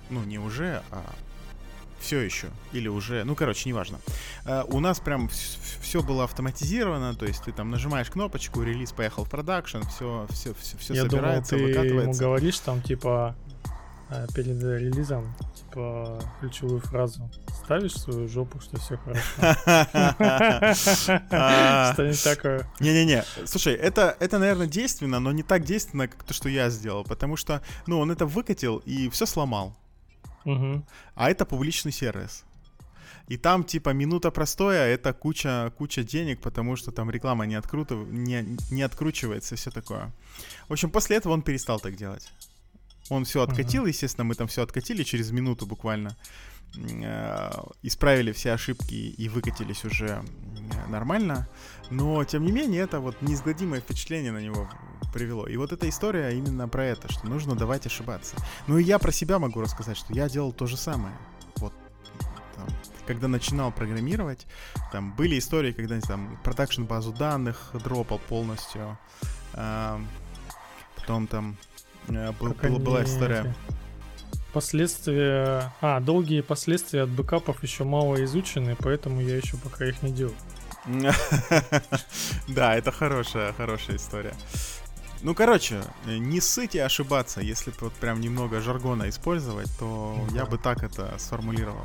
[0.09, 1.03] ну, не уже, а
[2.01, 2.49] все еще.
[2.73, 3.99] Или уже, ну, короче, неважно.
[4.45, 9.25] Uh, у нас прям все было автоматизировано, то есть ты там нажимаешь кнопочку, релиз поехал
[9.25, 12.23] в продакшн, все, все, все, все Я собирается, думал, ты выкатывается.
[12.23, 13.50] ему говоришь там, типа, э,
[14.35, 17.31] перед релизом, типа, ключевую фразу.
[17.65, 19.23] Ставишь свою жопу, что все хорошо.
[21.31, 21.93] А.
[21.93, 22.71] Что-нибудь такое.
[22.81, 23.25] Не-не-не.
[23.47, 27.05] Слушай, это, это, наверное, действенно, но не так действенно, как то, что я сделал.
[27.05, 29.77] Потому что, ну, он это выкатил и все сломал.
[30.45, 32.45] А это публичный сервис.
[33.29, 37.87] И там, типа, минута простоя, это куча, куча денег, потому что там реклама не, откру...
[38.07, 40.13] не, не откручивается и все такое.
[40.69, 42.33] В общем, после этого он перестал так делать.
[43.11, 46.17] Он все откатил, естественно, мы там все откатили через минуту буквально.
[46.77, 47.51] Э,
[47.83, 50.23] исправили все ошибки и выкатились уже
[50.89, 51.49] нормально.
[51.91, 54.71] Но, тем не менее, это вот неизгладимое впечатление на него
[55.13, 55.49] привело.
[55.49, 58.37] И вот эта история именно про это, что нужно давать ошибаться.
[58.69, 61.15] Ну и я про себя могу рассказать, что я делал то же самое.
[61.57, 61.73] Вот
[62.55, 62.69] там,
[63.07, 64.47] когда начинал программировать,
[64.93, 68.97] там были истории, когда там продакшн базу данных дропал полностью.
[69.55, 70.01] А,
[70.97, 71.57] потом там
[72.09, 73.55] был, была, была история.
[74.53, 75.73] Последствия...
[75.81, 80.35] А, долгие последствия от бэкапов еще мало изучены, поэтому я еще пока их не делал.
[82.49, 84.35] Да, это хорошая, хорошая история.
[85.23, 87.41] Ну, короче, не ссыть и ошибаться.
[87.41, 90.37] Если вот прям немного жаргона использовать, то да.
[90.37, 91.85] я бы так это сформулировал.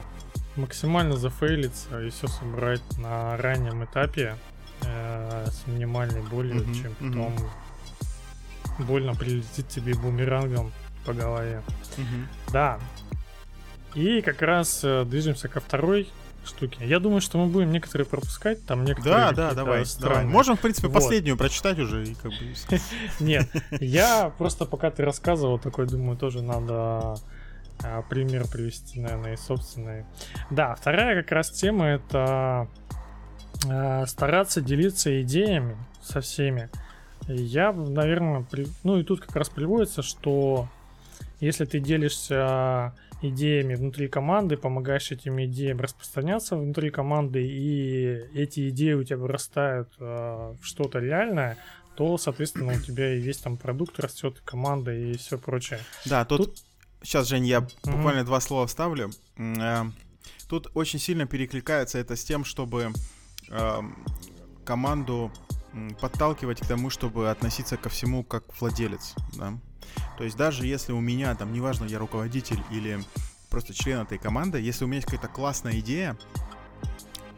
[0.55, 4.38] Максимально зафейлиться и все собрать на раннем этапе
[4.84, 7.38] э, с минимальной болью, чем потом.
[8.80, 10.71] Больно прилетит тебе бумерангом
[11.05, 11.61] по голове.
[11.97, 12.51] Uh-huh.
[12.51, 12.80] Да.
[13.93, 16.09] И как раз э, движемся ко второй
[16.45, 16.78] штуки.
[16.82, 19.32] Я думаю, что мы будем некоторые пропускать, там некоторые.
[19.32, 20.26] Да, да, давай, давай.
[20.26, 22.80] Можем, в принципе, последнюю прочитать уже и как бы.
[23.19, 27.15] Нет, я просто пока ты рассказывал, такой думаю, тоже надо
[27.84, 30.05] а, пример привести, наверное, и собственный.
[30.49, 32.67] Да, вторая как раз тема это
[33.69, 36.69] а, стараться делиться идеями со всеми.
[37.28, 38.67] Я, наверное, при...
[38.84, 40.67] ну и тут как раз приводится, что
[41.39, 48.05] если ты делишься идеями внутри команды, помогаешь этим идеям распространяться внутри команды, и
[48.36, 51.57] эти идеи у тебя вырастают э, в что-то реальное,
[51.95, 55.80] то, соответственно, у тебя и весь там продукт растет, команда и все прочее.
[56.05, 56.63] Да, тут, тут...
[57.01, 57.91] сейчас, Жень, я mm-hmm.
[57.91, 59.11] буквально два слова вставлю.
[59.38, 59.84] Э,
[60.47, 62.91] тут очень сильно перекликается это с тем, чтобы
[63.49, 63.82] э,
[64.65, 65.32] команду
[65.99, 69.53] подталкивать к тому, чтобы относиться ко всему как владелец, да.
[70.17, 72.99] То есть даже если у меня, там, неважно, я руководитель или
[73.49, 76.17] просто член этой команды, если у меня есть какая-то классная идея,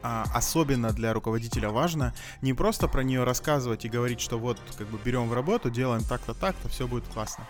[0.04, 4.88] а, особенно для руководителя важно не просто про нее рассказывать и говорить, что вот как
[4.88, 7.48] бы берем в работу, делаем так-то, так-то, все будет классно.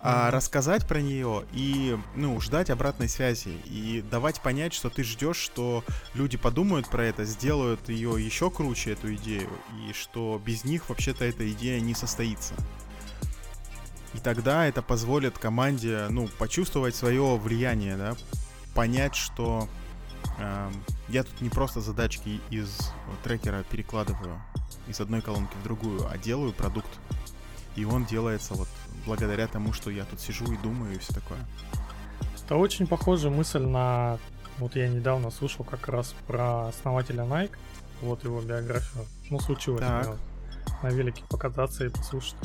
[0.00, 5.36] А рассказать про нее и, ну, ждать обратной связи и давать понять, что ты ждешь,
[5.36, 5.84] что
[6.14, 9.50] люди подумают про это, сделают ее еще круче, эту идею,
[9.88, 12.54] и что без них вообще-то эта идея не состоится.
[14.14, 18.16] И тогда это позволит команде, ну, почувствовать свое влияние, да,
[18.74, 19.68] понять, что
[20.38, 20.70] э,
[21.08, 22.92] я тут не просто задачки из
[23.24, 24.40] трекера перекладываю
[24.86, 26.88] из одной колонки в другую, а делаю продукт.
[27.76, 28.68] И он делается вот
[29.06, 31.38] благодаря тому, что я тут сижу и думаю и все такое.
[32.44, 34.18] Это очень похожая мысль на...
[34.58, 37.56] Вот я недавно слушал как раз про основателя Nike,
[38.00, 39.04] вот его биографию.
[39.30, 40.16] Ну, случилось так.
[40.82, 42.36] на велике покататься и послушать.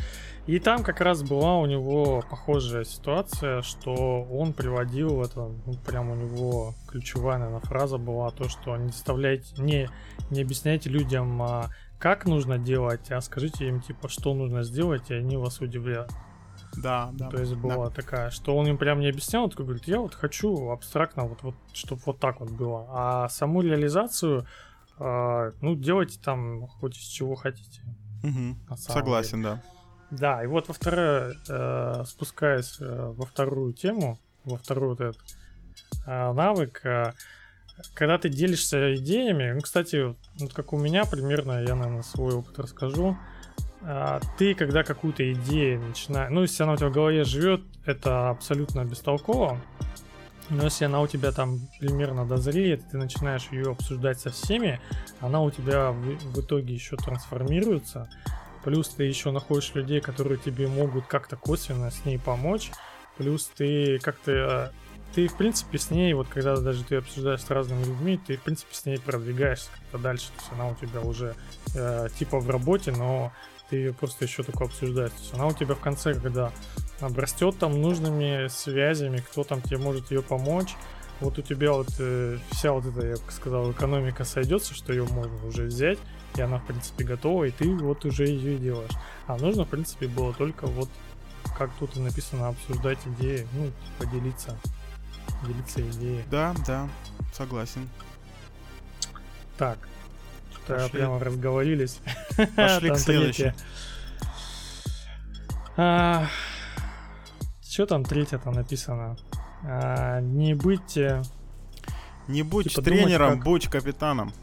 [0.45, 6.09] И там как раз была у него похожая ситуация, что он приводил это, ну, прям
[6.09, 9.89] у него ключевая, наверное, фраза была то, что не заставляйте, не,
[10.29, 15.13] не объясняйте людям, а, как нужно делать, а скажите им, типа, что нужно сделать, и
[15.13, 16.11] они вас удивляют.
[16.77, 17.29] Да, да.
[17.29, 17.95] То есть была да.
[17.95, 21.55] такая, что он им прям не объяснял, такой говорит, я вот хочу абстрактно, вот, вот
[21.73, 22.87] чтобы вот так вот было.
[22.89, 24.45] А саму реализацию,
[24.99, 27.81] э, ну, делайте там хоть из чего хотите.
[28.23, 28.75] Угу.
[28.77, 29.55] Согласен, деле.
[29.55, 29.63] да.
[30.11, 35.21] Да, и вот во второе, э, спускаясь э, во вторую тему, во второй вот этот
[36.05, 37.13] э, навык, э,
[37.95, 42.59] когда ты делишься идеями, ну, кстати, вот как у меня примерно, я, наверное, свой опыт
[42.59, 43.17] расскажу.
[43.85, 46.31] А, ты, когда какую-то идею начинаешь...
[46.31, 49.59] Ну, если она у тебя в голове живет, это абсолютно бестолково.
[50.49, 54.79] Но если она у тебя там примерно дозреет, ты начинаешь ее обсуждать со всеми,
[55.19, 58.09] она у тебя в, в итоге еще трансформируется.
[58.63, 62.71] Плюс ты еще находишь людей, которые тебе могут как-то косвенно с ней помочь.
[63.17, 64.73] Плюс ты как-то
[65.13, 68.41] ты, в принципе, с ней, вот когда даже ты обсуждаешь с разными людьми, ты, в
[68.41, 70.27] принципе, с ней продвигаешься как-то дальше.
[70.29, 71.35] То есть она у тебя уже
[71.75, 73.31] э, типа в работе, но
[73.69, 75.11] ты ее просто еще только обсуждаешь.
[75.11, 76.51] То есть она у тебя в конце, когда
[76.99, 80.75] обрастет там нужными связями, кто там тебе может ее помочь,
[81.19, 85.05] вот у тебя вот э, вся вот эта, я бы сказал, экономика сойдется, что ее
[85.05, 85.99] можно уже взять,
[86.35, 88.91] и она, в принципе, готова, и ты вот уже ее делаешь.
[89.27, 90.89] А нужно, в принципе, было только вот,
[91.57, 94.57] как тут и написано, обсуждать идеи, ну, поделиться
[95.45, 96.23] делиться идеей.
[96.29, 96.89] Да, да,
[97.33, 97.89] согласен.
[99.57, 99.77] Так,
[100.63, 101.99] что прямо разговорились.
[102.55, 103.53] Пошли к следующей.
[105.75, 106.27] А,
[107.61, 109.17] что там третье-то написано?
[109.63, 110.97] А, не быть...
[112.27, 113.45] Не будь типа тренером, думать, как...
[113.45, 114.33] будь капитаном.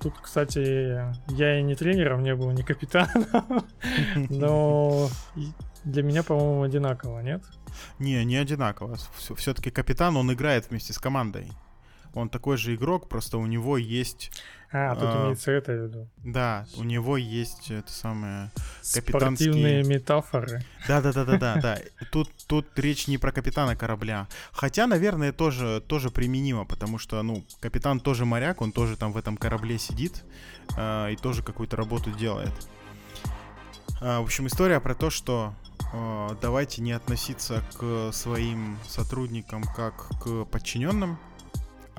[0.00, 3.26] Тут, кстати, я и не тренером не был, не капитаном,
[4.30, 5.08] но
[5.84, 7.42] для меня, по-моему, одинаково, нет?
[7.98, 8.96] Не, не одинаково.
[9.36, 11.50] Все-таки капитан, он играет вместе с командой.
[12.18, 14.32] Он такой же игрок, просто у него есть...
[14.72, 16.08] А, тут э, имеется это в виду.
[16.18, 18.50] Да, у него есть это самое
[18.92, 19.52] капитанские...
[19.52, 20.62] Спортивные метафоры.
[20.88, 21.60] Да-да-да-да-да.
[21.62, 21.78] да.
[22.10, 24.26] Тут, тут речь не про капитана корабля.
[24.50, 29.16] Хотя, наверное, тоже, тоже применимо, потому что, ну, капитан тоже моряк, он тоже там в
[29.16, 30.24] этом корабле сидит
[30.76, 32.52] э, и тоже какую-то работу делает.
[34.00, 35.54] Э, в общем, история про то, что
[36.42, 41.18] давайте не относиться к своим сотрудникам как к подчиненным,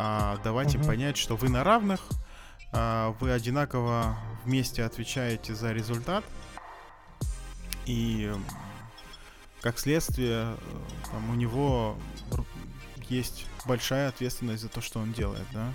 [0.01, 0.87] а давайте угу.
[0.87, 1.99] понять, что вы на равных,
[2.71, 6.23] а, вы одинаково вместе отвечаете за результат,
[7.85, 8.31] и
[9.59, 10.55] как следствие
[11.11, 11.97] там, у него
[13.09, 15.73] есть большая ответственность за то, что он делает, да?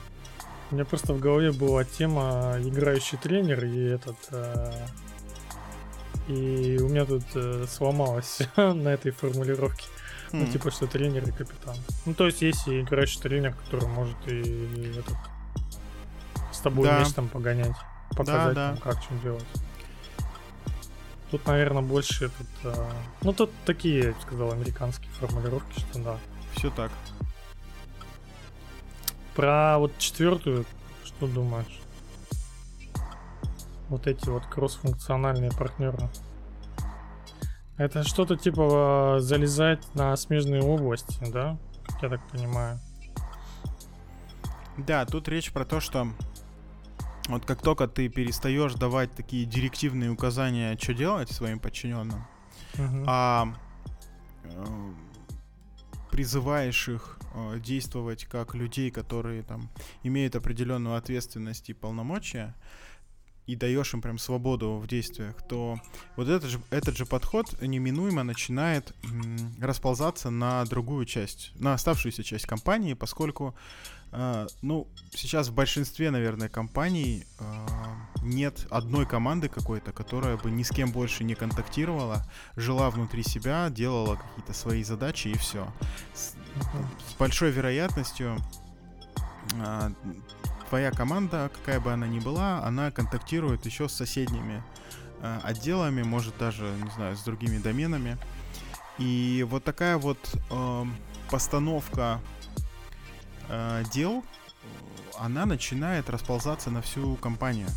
[0.71, 4.87] У меня просто в голове была тема играющий тренер и этот э,
[6.29, 9.85] и у меня тут э, сломалось на этой формулировке.
[10.41, 11.77] Ну, типа, что тренер и капитан.
[12.07, 15.17] Ну, то есть, есть и играющий тренер, который может и, этот,
[16.53, 16.97] с тобой да.
[16.97, 17.77] вместе там погонять,
[18.11, 18.77] показать, да, да.
[18.77, 19.45] Там, как что делать.
[21.31, 22.47] Тут, наверное, больше этот...
[22.65, 22.93] А...
[23.23, 26.19] Ну, тут такие, я бы сказал, американские формулировки, что да.
[26.57, 26.91] Все так.
[29.35, 30.65] Про вот четвертую,
[31.05, 31.81] что думаешь?
[33.89, 36.09] Вот эти вот кроссфункциональные партнеры.
[37.77, 41.59] Это что-то типа залезать на смежные области, да?
[41.87, 42.79] Как я так понимаю.
[44.77, 46.09] Да, тут речь про то, что
[47.29, 52.27] вот как только ты перестаешь давать такие директивные указания, что делать своим подчиненным,
[52.75, 53.05] uh-huh.
[53.07, 53.55] а
[54.45, 54.93] э,
[56.11, 59.71] призываешь их э, действовать как людей, которые там
[60.03, 62.55] имеют определенную ответственность и полномочия,
[63.47, 65.79] и даешь им прям свободу в действиях, то
[66.17, 72.23] вот этот же, этот же подход неминуемо начинает м, расползаться на другую часть, на оставшуюся
[72.23, 73.55] часть компании, поскольку,
[74.13, 77.45] э, ну, сейчас в большинстве, наверное, компаний э,
[78.23, 82.27] нет одной команды какой-то, которая бы ни с кем больше не контактировала,
[82.57, 85.71] жила внутри себя, делала какие-то свои задачи и все.
[86.15, 86.35] С,
[87.11, 88.39] с большой вероятностью
[89.53, 89.91] э,
[90.69, 94.63] твоя команда, какая бы она ни была, она контактирует еще с соседними
[95.21, 98.19] э, отделами, может даже, не знаю, с другими доменами.
[98.99, 100.19] И вот такая вот
[100.51, 100.85] э,
[101.31, 102.21] постановка
[103.49, 104.25] э, дел,
[105.19, 107.69] она начинает расползаться на всю компанию.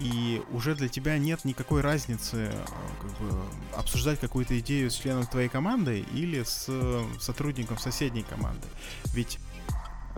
[0.00, 2.64] И уже для тебя нет никакой разницы э,
[3.02, 3.38] как бы,
[3.76, 8.66] обсуждать какую-то идею с членом твоей команды или с э, сотрудником соседней команды.
[9.12, 9.38] Ведь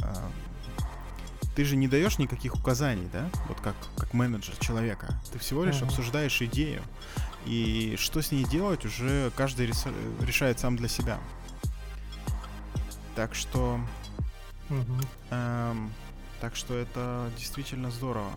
[0.02, 0.14] э,
[1.54, 3.30] ты же не даешь никаких указаний, да?
[3.48, 5.14] Вот как, как менеджер человека.
[5.32, 5.86] Ты всего лишь uh-huh.
[5.86, 6.82] обсуждаешь идею.
[7.44, 9.70] И что с ней делать, уже каждый
[10.20, 11.18] решает сам для себя.
[13.14, 13.80] Так что...
[14.70, 15.06] Uh-huh.
[15.30, 15.92] Эм,
[16.40, 18.30] так что это действительно здорово.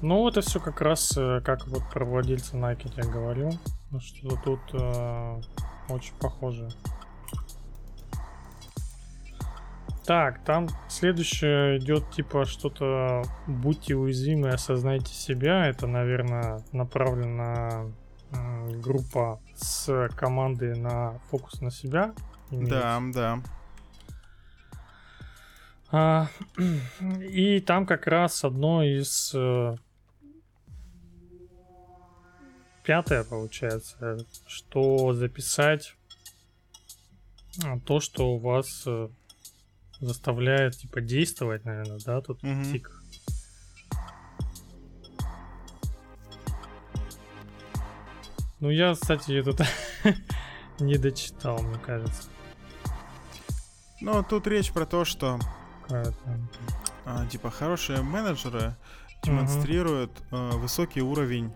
[0.00, 3.58] Ну, это все как раз, э, как вот про владельца Nike я говорил,
[3.98, 5.42] что тут э,
[5.88, 6.70] очень похоже.
[10.08, 15.66] Так, там следующее идет типа что-то будьте уязвимы, осознайте себя.
[15.66, 17.92] Это, наверное, направлено
[18.30, 22.14] на группа с командой на фокус на себя.
[22.50, 23.42] Да, да.
[25.92, 26.28] А,
[27.28, 29.76] и там как раз одно из э,
[32.82, 35.96] пятое получается, что записать
[37.62, 39.10] а, то, что у вас э,
[40.00, 42.64] заставляет типа действовать, наверное, да, тут угу.
[42.64, 42.90] тик.
[48.60, 49.60] Ну я, кстати, этот
[50.80, 52.28] не дочитал, мне кажется.
[54.00, 55.38] Ну, тут речь про то, что
[57.04, 58.76] а, типа хорошие менеджеры
[59.22, 60.36] демонстрируют угу.
[60.36, 61.52] э, высокий уровень,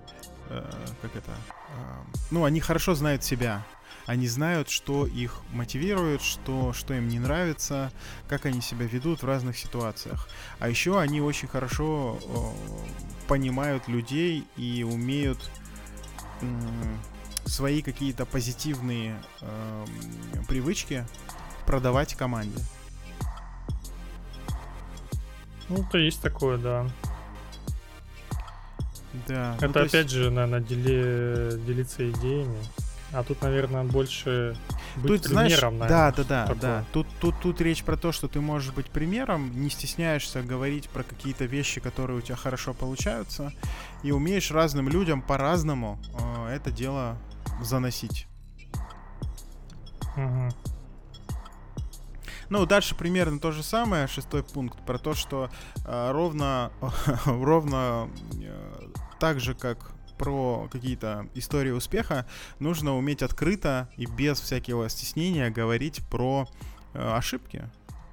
[0.49, 0.71] э,
[1.01, 3.65] как это, э, ну они хорошо знают себя,
[4.07, 7.93] они знают, что их мотивирует, что, что им не нравится,
[8.29, 10.29] как они себя ведут в разных ситуациях.
[10.59, 15.39] А еще они очень хорошо э, понимают людей и умеют
[16.41, 16.47] э,
[17.45, 19.87] свои какие-то позитивные э,
[20.49, 21.07] привычки
[21.67, 22.59] продавать команде.
[25.69, 26.87] Ну, то есть такое, да.
[29.27, 29.57] Да.
[29.57, 30.11] Это ну, опять есть...
[30.11, 31.59] же, наверное, дели...
[31.67, 32.59] делиться идеями.
[33.13, 34.57] А тут, наверное, больше
[34.97, 35.89] быть тут, примером, знаешь, наверное.
[35.89, 36.85] Да, да, да, да.
[36.93, 41.03] Тут, тут, тут речь про то, что ты можешь быть примером, не стесняешься говорить про
[41.03, 43.53] какие-то вещи, которые у тебя хорошо получаются,
[44.03, 45.99] и умеешь разным людям по-разному
[46.47, 47.19] э, это дело
[47.63, 48.27] заносить.
[50.17, 50.49] Угу.
[52.49, 55.51] Ну, дальше примерно то же самое, шестой пункт, про то, что
[55.85, 56.73] э, ровно,
[57.25, 58.89] ровно э,
[59.19, 59.93] так же, как
[60.23, 62.27] про какие-то истории успеха,
[62.61, 66.49] нужно уметь открыто и без всякого стеснения говорить про
[66.95, 67.65] э, ошибки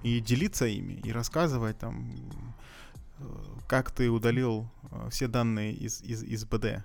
[0.01, 2.11] и делиться ими, и рассказывать там,
[3.19, 3.23] э,
[3.67, 6.83] как ты удалил э, все данные из, из, из БД,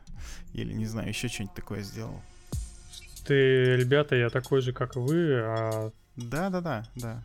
[0.53, 2.21] или, не знаю, еще что-нибудь такое сделал.
[3.27, 5.91] Ты, ребята, я такой же, как вы, а...
[6.17, 7.23] Да-да-да, да.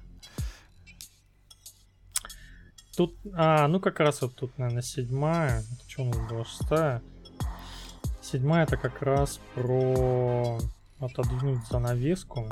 [2.96, 5.60] Тут, а, ну как раз вот тут, наверное, седьмая.
[5.60, 7.02] Это что у нас была шестая?
[8.32, 10.60] Седьмая это как раз про
[11.00, 12.48] отодвинуть занавеску.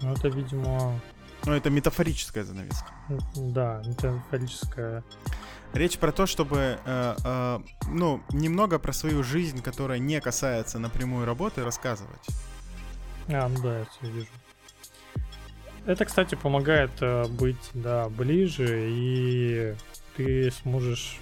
[0.00, 1.00] Ну это, видимо...
[1.44, 2.90] Ну это метафорическая занавеска.
[3.36, 5.04] Да, метафорическая.
[5.72, 7.60] Речь про то, чтобы, э, э,
[7.90, 12.26] ну, немного про свою жизнь, которая не касается напрямую работы, рассказывать.
[13.28, 14.28] А, ну да, я все вижу.
[15.84, 19.76] Это, кстати, помогает э, быть, да, ближе, и
[20.16, 21.20] ты сможешь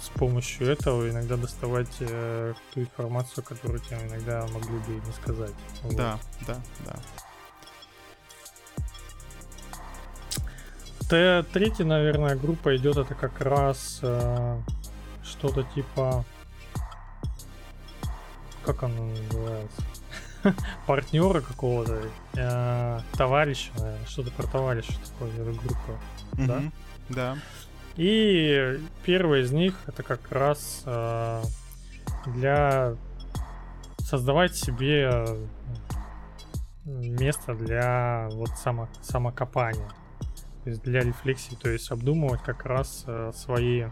[0.00, 5.54] с помощью этого иногда доставать э, ту информацию, которую тебе иногда могли бы не сказать.
[5.82, 5.96] Вот.
[5.96, 6.96] Да, да, да.
[11.08, 14.60] Т третья, наверное, группа идет это как раз э,
[15.22, 16.24] что-то типа
[18.66, 19.82] как оно называется?
[20.86, 22.02] партнера какого-то,
[22.34, 25.98] э, товарища, наверное, что-то про товарища такое, группа,
[26.32, 26.62] да?
[27.08, 27.38] Да.
[27.96, 31.42] И первый из них это как раз э,
[32.26, 32.94] для
[33.98, 35.26] создавать себе
[36.84, 39.88] место для вот само, самокопания,
[40.62, 43.86] то есть для рефлексии, то есть обдумывать как раз э, свои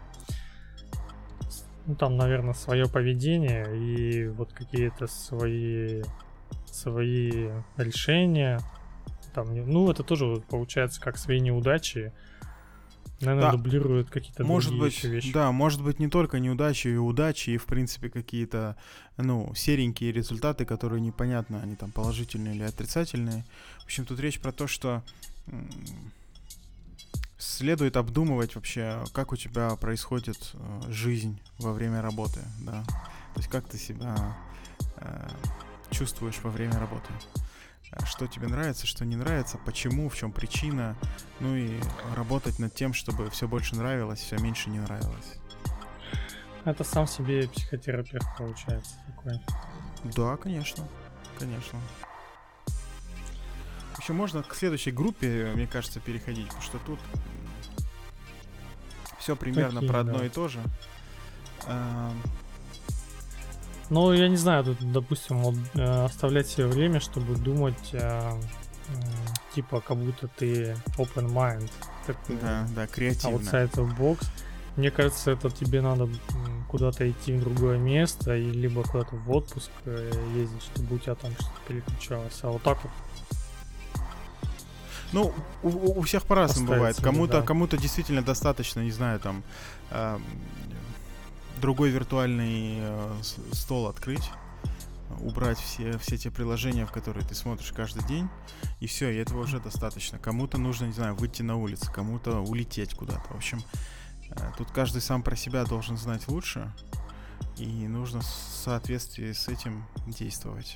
[1.87, 6.03] ну там, наверное, свое поведение и вот какие-то свои
[6.65, 8.59] свои решения.
[9.33, 12.13] Там, ну, это тоже получается как свои неудачи.
[13.25, 13.57] Наверное, да.
[13.57, 15.33] дублируют какие-то может другие быть, вещи.
[15.33, 18.75] Да, может быть не только неудачи и удачи, и в принципе какие-то,
[19.17, 23.45] ну, серенькие результаты, которые непонятно, они там положительные или отрицательные.
[23.79, 25.03] В общем, тут речь про то, что
[27.37, 32.83] следует обдумывать вообще, как у тебя происходит э, жизнь во время работы, да.
[33.33, 34.35] То есть как ты себя
[34.97, 35.29] э,
[35.91, 37.11] чувствуешь во время работы.
[38.03, 40.95] Что тебе нравится, что не нравится, почему, в чем причина.
[41.39, 41.79] Ну и
[42.15, 45.39] работать над тем, чтобы все больше нравилось, все меньше не нравилось.
[46.65, 49.39] Это сам себе психотерапевт получается такой.
[50.15, 50.87] Да, конечно.
[51.39, 51.79] Конечно.
[53.99, 56.99] Еще можно к следующей группе, мне кажется, переходить, потому что тут
[59.19, 60.25] все примерно Такие, про одно да.
[60.25, 60.59] и то же.
[63.89, 68.93] Ну, я не знаю, тут, допустим, вот, э, оставлять себе время, чтобы думать, э, э,
[69.53, 71.69] типа, как будто ты open mind.
[72.07, 73.37] Такой, да, да, креативно.
[73.37, 74.25] Outside of box.
[74.75, 76.09] Мне кажется, это тебе надо
[76.67, 81.15] куда-то идти в другое место, и либо куда-то в отпуск э, ездить, чтобы у тебя
[81.15, 82.39] там что-то переключалось.
[82.41, 82.91] А вот так вот
[85.11, 85.33] ну,
[85.63, 86.97] у, у всех по-разному бывает.
[87.01, 87.41] Кому-то, да.
[87.41, 89.43] кому-то действительно достаточно, не знаю, там
[89.91, 90.19] э,
[91.65, 93.13] другой виртуальный э,
[93.51, 94.29] стол открыть
[95.21, 98.29] убрать все, все те приложения, в которые ты смотришь каждый день,
[98.79, 100.19] и все, и этого уже достаточно.
[100.19, 103.33] Кому-то нужно, не знаю, выйти на улицу, кому-то улететь куда-то.
[103.33, 103.63] В общем,
[104.29, 106.71] э, тут каждый сам про себя должен знать лучше,
[107.57, 110.75] и нужно в соответствии с этим действовать.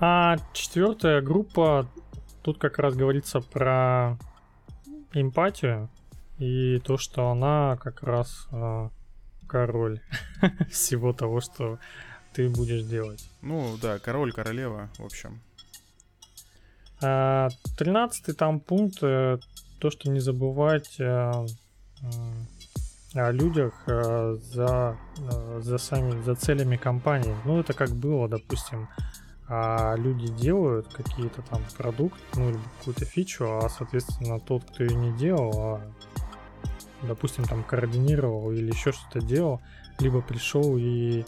[0.00, 1.86] А четвертая группа,
[2.42, 4.16] тут как раз говорится про
[5.12, 5.90] эмпатию
[6.38, 8.88] и то, что она как раз э,
[9.46, 10.00] король
[10.70, 11.78] всего того, что
[12.32, 13.28] ты будешь делать.
[13.42, 15.40] Ну да, король, королева, в общем.
[17.02, 19.38] А, тринадцатый там пункт, э,
[19.78, 21.32] то, что не забывать э,
[23.14, 24.98] о людях э, за,
[25.60, 27.34] за сами, за целями компании.
[27.44, 28.88] Ну, это как было, допустим,
[29.48, 34.96] а люди делают какие-то там продукт, ну, или какую-то фичу, а, соответственно, тот, кто ее
[34.96, 35.80] не делал, а,
[37.02, 39.60] допустим, там координировал или еще что-то делал,
[39.98, 41.24] либо пришел и,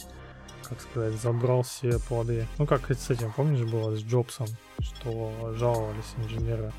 [0.63, 2.47] как сказать, забрал все плоды.
[2.57, 4.47] Ну, как с этим, помнишь, было с Джобсом,
[4.79, 6.71] что жаловались инженеры.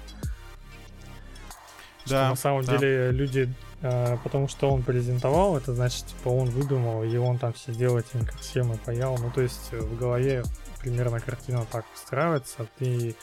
[2.07, 2.25] Да.
[2.25, 2.77] Что на самом да.
[2.77, 7.53] деле люди, э, потому что он презентовал, это значит, типа, он выдумал, и он там
[7.53, 9.17] все делает, как схемы паял.
[9.19, 10.43] Ну, то есть в голове
[10.81, 13.15] примерно картина так устраивается, ты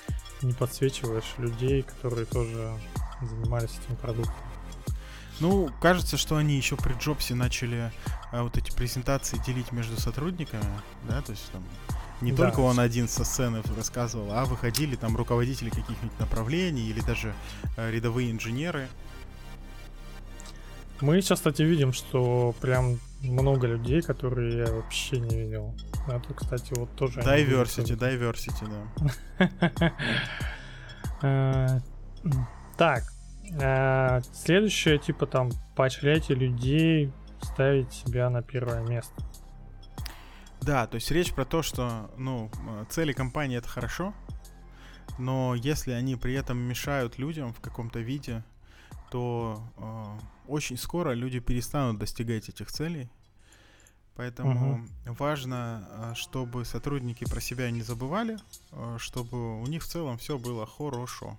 [0.41, 2.71] не подсвечиваешь людей, которые тоже
[3.21, 4.46] занимались этим продуктом.
[5.39, 7.91] Ну, кажется, что они еще при Джобсе начали
[8.31, 10.63] а, вот эти презентации делить между сотрудниками,
[11.07, 11.63] да, то есть там
[12.21, 17.01] не да, только он один со сцены рассказывал, а выходили там руководители каких-нибудь направлений или
[17.01, 17.33] даже
[17.75, 18.87] а, рядовые инженеры.
[20.99, 25.75] Мы сейчас, кстати, видим, что прям много людей, которые я вообще не видел.
[26.07, 27.19] Это, кстати, вот тоже...
[27.19, 28.67] Diversity, diversity,
[29.39, 29.93] да.
[31.23, 31.79] Э,
[32.77, 33.11] так,
[33.51, 39.13] э, следующее, типа там, поощряйте людей ставить себя на первое место.
[40.61, 42.51] Да, то есть речь про то, что, ну,
[42.89, 44.13] цели компании это хорошо,
[45.17, 48.43] но если они при этом мешают людям в каком-то виде,
[49.11, 50.05] то э,
[50.47, 53.09] очень скоро люди перестанут достигать этих целей.
[54.15, 55.13] Поэтому угу.
[55.19, 58.39] важно, чтобы сотрудники про себя не забывали,
[58.97, 61.37] чтобы у них в целом все было хорошо.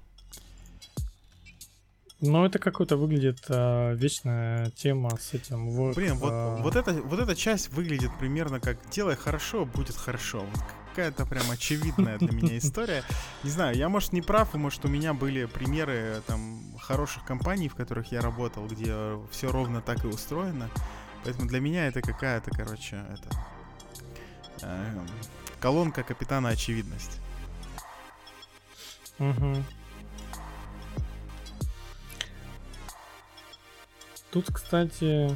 [2.20, 5.68] Ну, это какой-то выглядит э, вечная тема с этим.
[5.68, 6.62] Work, Блин, вот, э...
[6.62, 10.40] вот, эта, вот эта часть выглядит примерно как «делай хорошо, будет хорошо».
[10.40, 13.04] Вот какая-то прям очевидная для меня история.
[13.44, 17.68] Не знаю, я, может, не прав, и, может, у меня были примеры там хороших компаний,
[17.68, 18.94] в которых я работал, где
[19.30, 20.68] все ровно так и устроено.
[21.22, 23.30] Поэтому для меня это какая-то, короче, это...
[24.62, 25.06] Э,
[25.60, 27.20] колонка капитана очевидность.
[29.20, 29.62] Угу.
[34.30, 35.34] Тут, кстати,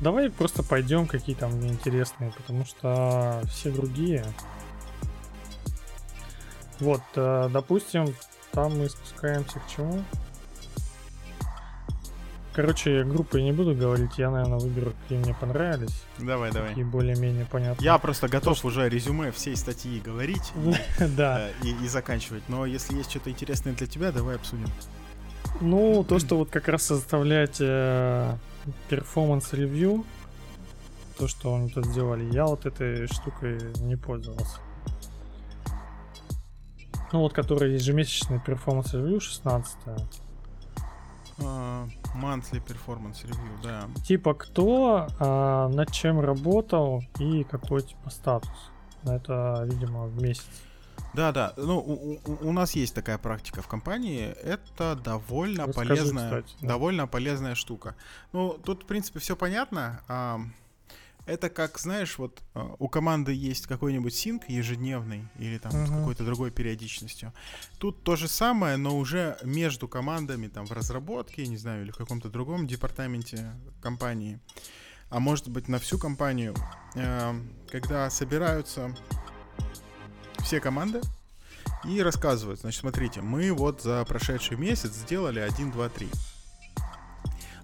[0.00, 4.24] давай просто пойдем какие там интересные, потому что все другие
[6.82, 8.12] вот, э, допустим,
[8.50, 10.02] там мы спускаемся к чему?
[12.54, 16.02] Короче, группы я не буду говорить, я, наверное, выберу, какие мне понравились.
[16.18, 16.70] Давай, давай.
[16.70, 17.82] Какие более-менее понятны.
[17.82, 20.52] Я просто готов То, уже резюме всей статьи говорить
[20.98, 21.48] да.
[21.48, 22.42] Э, и, и заканчивать.
[22.48, 24.68] Но если есть что-то интересное для тебя, давай обсудим.
[25.60, 27.58] Ну, то, что вот как раз составлять
[28.88, 30.04] performance review,
[31.18, 34.58] то, что они тут сделали, я вот этой штукой не пользовался.
[37.12, 39.76] Ну вот, который ежемесячный performance review 16
[41.38, 43.88] uh, Monthly performance review, да.
[44.06, 48.70] Типа кто, uh, над чем работал и какой типа статус.
[49.04, 50.48] Это, видимо, в месяц.
[51.14, 51.52] Да, да.
[51.56, 54.34] Ну, у, у, у нас есть такая практика в компании.
[54.42, 56.68] Это довольно Расскажи, полезная, кстати, да.
[56.68, 57.96] довольно полезная штука.
[58.32, 60.02] Ну, тут, в принципе, все понятно.
[60.08, 60.40] А,
[61.26, 65.86] это как, знаешь, вот а, у команды есть какой-нибудь синк ежедневный или там uh-huh.
[65.86, 67.32] с какой-то другой периодичностью.
[67.78, 71.96] Тут то же самое, но уже между командами там в разработке, не знаю, или в
[71.96, 74.40] каком-то другом департаменте компании.
[75.10, 76.54] А может быть на всю компанию,
[76.94, 77.34] э,
[77.70, 78.96] когда собираются
[80.42, 81.00] все команды
[81.84, 86.08] и рассказывают, значит, смотрите, мы вот за прошедший месяц сделали 1, 2, 3.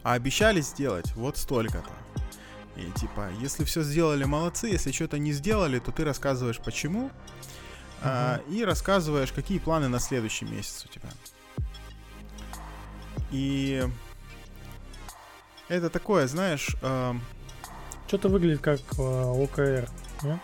[0.03, 1.91] А обещали сделать вот столько-то.
[2.76, 7.07] И типа, если все сделали, молодцы, если что-то не сделали, то ты рассказываешь почему.
[7.07, 7.11] Uh-huh.
[8.03, 11.09] А, и рассказываешь, какие планы на следующий месяц у тебя.
[13.31, 13.85] И
[15.68, 16.76] это такое, знаешь...
[16.83, 17.14] Э...
[18.07, 19.89] Что-то выглядит как э, ОКР,
[20.22, 20.39] нет?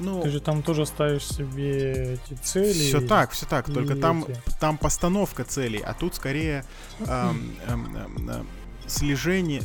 [0.00, 2.72] Ну, ты же там тоже ставишь себе эти цели.
[2.72, 3.66] Все так, все так.
[3.72, 4.26] Только там,
[4.58, 6.64] там постановка целей, а тут скорее
[7.00, 8.46] эм, эм, эм,
[8.86, 9.62] слежение,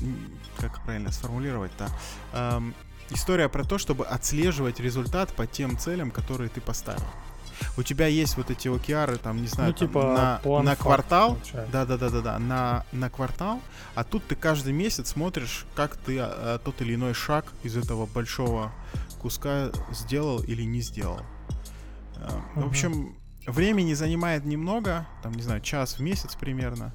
[0.58, 1.90] как правильно сформулировать-то,
[2.34, 2.76] эм,
[3.10, 7.04] история про то, чтобы отслеживать результат по тем целям, которые ты поставил.
[7.78, 11.38] У тебя есть вот эти океары, там, не знаю, Ну, там, типа, на, на квартал,
[11.72, 13.62] да, да, да, да, да, на, на квартал,
[13.96, 18.08] а тут ты каждый месяц смотришь, как ты а, тот или иной шаг из этого
[18.08, 18.72] большого
[19.26, 21.20] куска сделал или не сделал.
[22.56, 23.18] Ну, В общем,
[23.48, 26.94] времени занимает немного, там, не знаю, час в месяц примерно,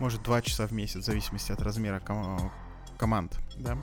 [0.00, 2.50] может, два часа в месяц, в зависимости от размера ком-
[2.96, 3.76] команд, да.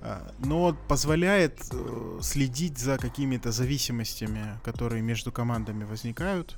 [0.00, 6.56] А, Но позволяет э, следить за какими-то зависимостями, которые между командами возникают,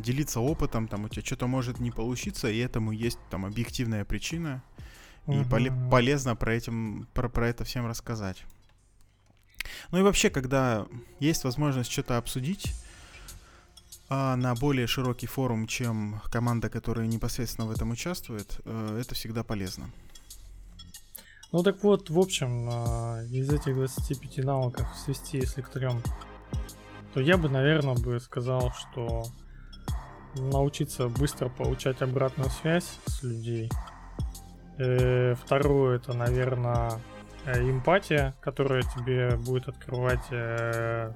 [0.00, 4.62] делиться опытом, там у тебя что-то может не получиться, и этому есть там объективная причина,
[5.28, 5.90] и поле- Мгм.
[5.90, 8.44] полезно про, этим, про, про это всем рассказать.
[9.90, 10.86] Ну и вообще, когда
[11.20, 12.74] есть возможность что-то обсудить
[14.08, 19.42] а, на более широкий форум, чем команда, которая непосредственно в этом участвует, э, это всегда
[19.42, 19.90] полезно.
[21.52, 26.02] Ну так вот, в общем, а, из этих 25 навыков свести, если к трем,
[27.14, 29.24] то я бы, наверное, бы сказал, что
[30.34, 33.70] научиться быстро получать обратную связь с людей.
[34.78, 37.00] Э, Второе, это, наверное,
[37.46, 41.12] эмпатия, которая тебе будет открывать, э,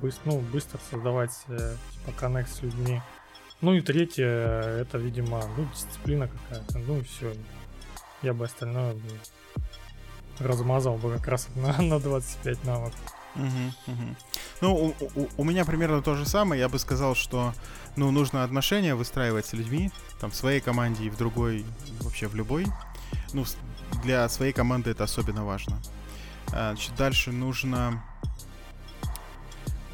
[0.00, 3.00] быс- ну, быстро создавать, э, типа, коннект с людьми.
[3.60, 7.34] Ну и третье, это, видимо, ну, дисциплина какая-то, ну и все.
[8.22, 9.00] Я бы остальное бы
[10.38, 13.00] размазал бы как раз на, на 25 навыков.
[13.34, 14.16] Мгм, мгм.
[14.62, 14.88] Ну, у,
[15.20, 16.60] у- у меня примерно то же самое.
[16.60, 17.52] Я бы сказал, что
[17.96, 21.64] ну, нужно отношения выстраивать с людьми, там, в своей команде и в другой,
[22.00, 22.66] вообще в любой.
[23.34, 23.44] Ну,
[24.02, 25.78] для своей команды это особенно важно.
[26.52, 28.02] А, Значит, дальше нужно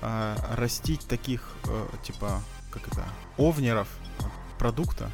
[0.01, 3.05] а, растить таких, э, типа, как это,
[3.39, 3.89] овнеров
[4.59, 5.11] продукта.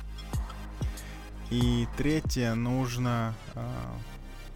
[1.51, 3.95] И третье, нужно а,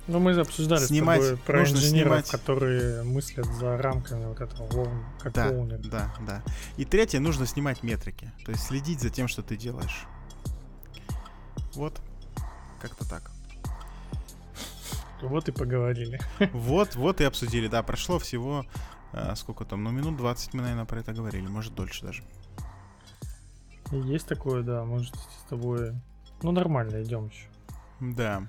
[0.09, 4.41] Ну, мы обсуждали Снимать- с тобой про нужно инженеров, снимать- которые мыслят за рамками вот
[4.41, 4.89] этого
[5.21, 5.51] как Да,
[5.91, 6.43] да, да.
[6.77, 8.33] И третье, нужно снимать метрики.
[8.45, 10.07] То есть следить за тем, что ты делаешь.
[11.75, 12.01] Вот.
[12.81, 13.32] Как-то так.
[15.23, 16.21] Вот и поговорили.
[16.53, 17.69] Вот, вот и обсудили.
[17.69, 18.65] Да, прошло всего...
[19.13, 19.83] э, сколько там?
[19.85, 21.47] Ну, минут 20 мы, наверное, про это говорили.
[21.47, 22.23] Может, дольше даже.
[23.93, 25.93] Есть такое, да, может с тобой...
[26.43, 27.47] Ну, нормально, идем еще.
[28.01, 28.47] Да.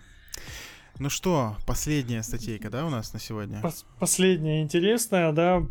[1.00, 3.60] Ну что, последняя статейка, да, у нас на сегодня?
[3.62, 5.64] Пос- Последняя интересная, да,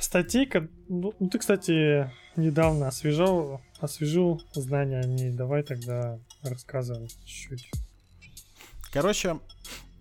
[0.00, 0.68] статейка.
[0.88, 5.30] Ну, ну, ты, кстати, недавно освежал, освежил знания о ней.
[5.32, 7.70] Давай тогда рассказывай чуть-чуть.
[8.92, 9.38] Короче,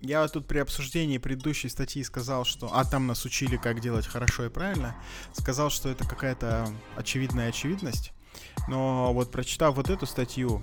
[0.04, 2.70] я вот тут при обсуждении предыдущей статьи сказал, что...
[2.74, 4.96] А там нас учили, как делать хорошо и правильно.
[5.32, 8.12] Сказал, что это какая-то очевидная очевидность.
[8.68, 10.62] Но вот прочитав вот эту статью,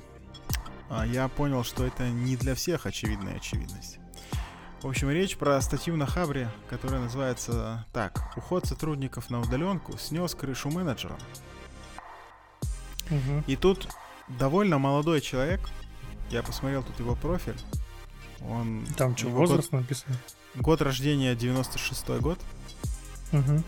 [0.91, 3.99] а, я понял, что это не для всех очевидная очевидность.
[4.83, 8.37] В общем, речь про статью на Хабре, которая называется так.
[8.37, 11.19] Уход сотрудников на удаленку снес крышу менеджера.
[13.09, 13.45] Мгм.
[13.47, 13.89] И тут
[14.29, 15.61] довольно молодой человек.
[16.31, 17.57] Я посмотрел тут его профиль.
[18.49, 20.17] Он Там что, его год- возраст написан?
[20.55, 22.39] Год рождения 96 год.
[23.33, 23.63] Мгм.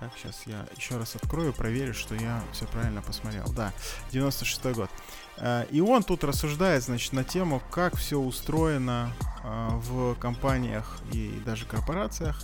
[0.00, 3.44] Так, сейчас я еще раз открою, проверю, что я все правильно посмотрел.
[3.52, 3.72] Да,
[4.10, 4.90] 96 год.
[5.36, 9.12] Э, И он тут рассуждает, значит, на тему, как все устроено
[9.44, 12.42] э, в компаниях и даже корпорациях,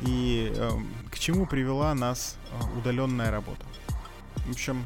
[0.00, 3.64] и эм, к чему привела нас э, удаленная работа.
[4.46, 4.84] В общем,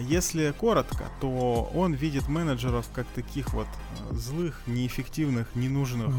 [0.00, 3.66] если коротко, то он видит менеджеров как таких вот
[4.10, 6.14] э, злых, неэффективных, ненужных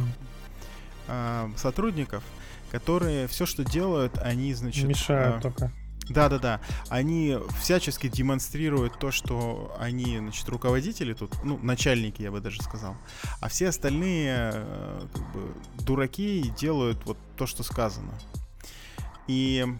[1.07, 2.23] а, сотрудников,
[2.71, 4.85] которые все, что делают, они, значит...
[4.85, 5.71] Мешают а, только.
[6.09, 6.59] Да-да-да.
[6.89, 12.95] Они всячески демонстрируют то, что они, значит, руководители тут, ну, начальники, я бы даже сказал.
[13.41, 15.53] А все остальные, э, как бы,
[15.83, 18.13] дураки делают вот то, что сказано.
[19.27, 19.77] И а,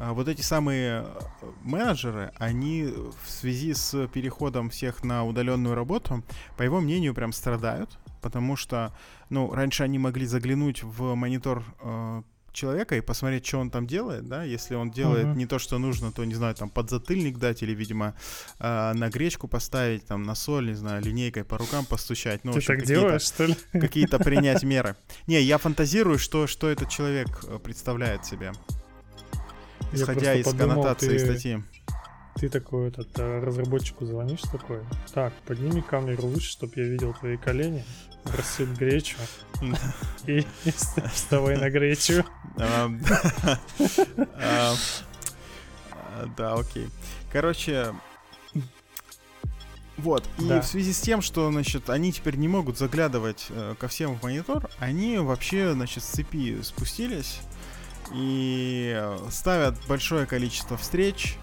[0.00, 2.84] вот эти самые э, менеджеры, они
[3.24, 6.22] в связи с переходом всех на удаленную работу,
[6.56, 8.92] по его мнению, прям страдают, потому что,
[9.30, 12.22] ну, раньше они могли заглянуть в монитор э,
[12.52, 15.38] человека и посмотреть, что он там делает, да, если он делает Мгм.
[15.38, 18.14] не то, что нужно, то, не знаю, там, подзатыльник дать или, видимо,
[18.60, 22.58] э, на гречку поставить, там, на соль, не знаю, линейкой по рукам постучать, ну, Ты
[22.58, 23.56] общем, так какие-то- делаешь, что ли?
[23.72, 24.96] какие-то принять меры.
[25.26, 28.52] Не, я фантазирую, что, что этот человек э, представляет себе.
[30.02, 31.62] Исходя из подумал, коннотации ты- статьи.
[32.36, 34.80] Ты такой этот э, разработчику звонишь такой.
[35.12, 37.84] Так, подними камеру выше, чтобы я видел твои колени.
[38.24, 39.16] Рассыпь гречу.
[40.26, 42.24] И, и вс- вставай на гречу.
[42.58, 43.00] Ам,
[44.40, 44.74] а,
[46.36, 46.88] Да, окей.
[47.32, 47.92] Короче,
[49.96, 50.60] Вот, и да.
[50.60, 54.22] в связи с тем, что, значит, они теперь не могут заглядывать э, ко всем в
[54.24, 57.40] монитор, они вообще, значит, с цепи спустились
[58.12, 61.36] и ставят большое количество встреч,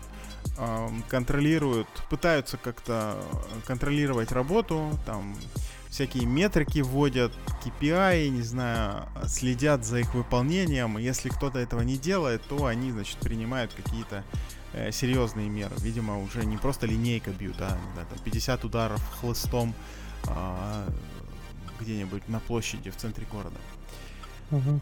[0.57, 3.17] э, контролируют, пытаются как-то
[3.65, 5.35] контролировать работу, там
[5.91, 7.33] всякие метрики вводят,
[7.63, 10.97] KPI, не знаю, следят за их выполнением.
[10.97, 14.23] Если кто-то этого не делает, то они, значит, принимают какие-то
[14.73, 15.75] э, серьезные меры.
[15.79, 19.75] Видимо, уже не просто линейка бьют, а да, там 50 ударов хлыстом
[20.27, 20.89] э,
[21.81, 23.57] где-нибудь на площади в центре города.
[24.51, 24.79] Угу.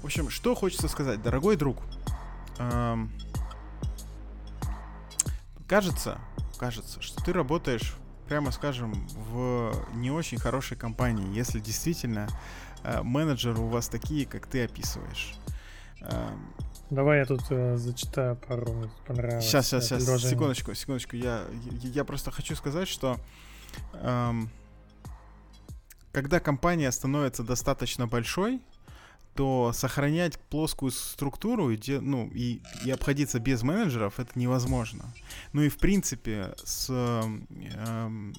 [0.00, 1.82] В общем, что хочется сказать, дорогой друг.
[2.58, 3.12] Эм,
[5.66, 6.18] кажется,
[6.58, 7.96] кажется, что ты работаешь
[8.28, 12.28] прямо скажем, в не очень хорошей компании, если действительно
[12.84, 15.34] э, менеджеры у вас такие, как ты описываешь.
[16.02, 16.28] Э,
[16.90, 19.44] Давай я тут э, зачитаю пару понравилось.
[19.44, 21.16] Сейчас, сейчас, сейчас, секундочку, секундочку.
[21.16, 21.44] Я,
[21.82, 23.18] я, я просто хочу сказать, что
[23.94, 24.50] эм,
[26.12, 28.60] когда компания становится достаточно большой,
[29.38, 35.14] то сохранять плоскую структуру и, ну, и, и обходиться без менеджеров это невозможно.
[35.52, 38.32] Ну и в принципе с э,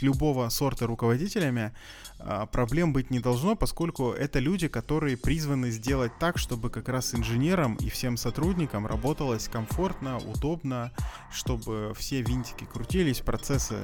[0.00, 1.72] любого сорта руководителями
[2.20, 7.12] э, проблем быть не должно, поскольку это люди, которые призваны сделать так, чтобы как раз
[7.12, 10.92] инженерам и всем сотрудникам работалось комфортно, удобно,
[11.32, 13.78] чтобы все винтики крутились, процессы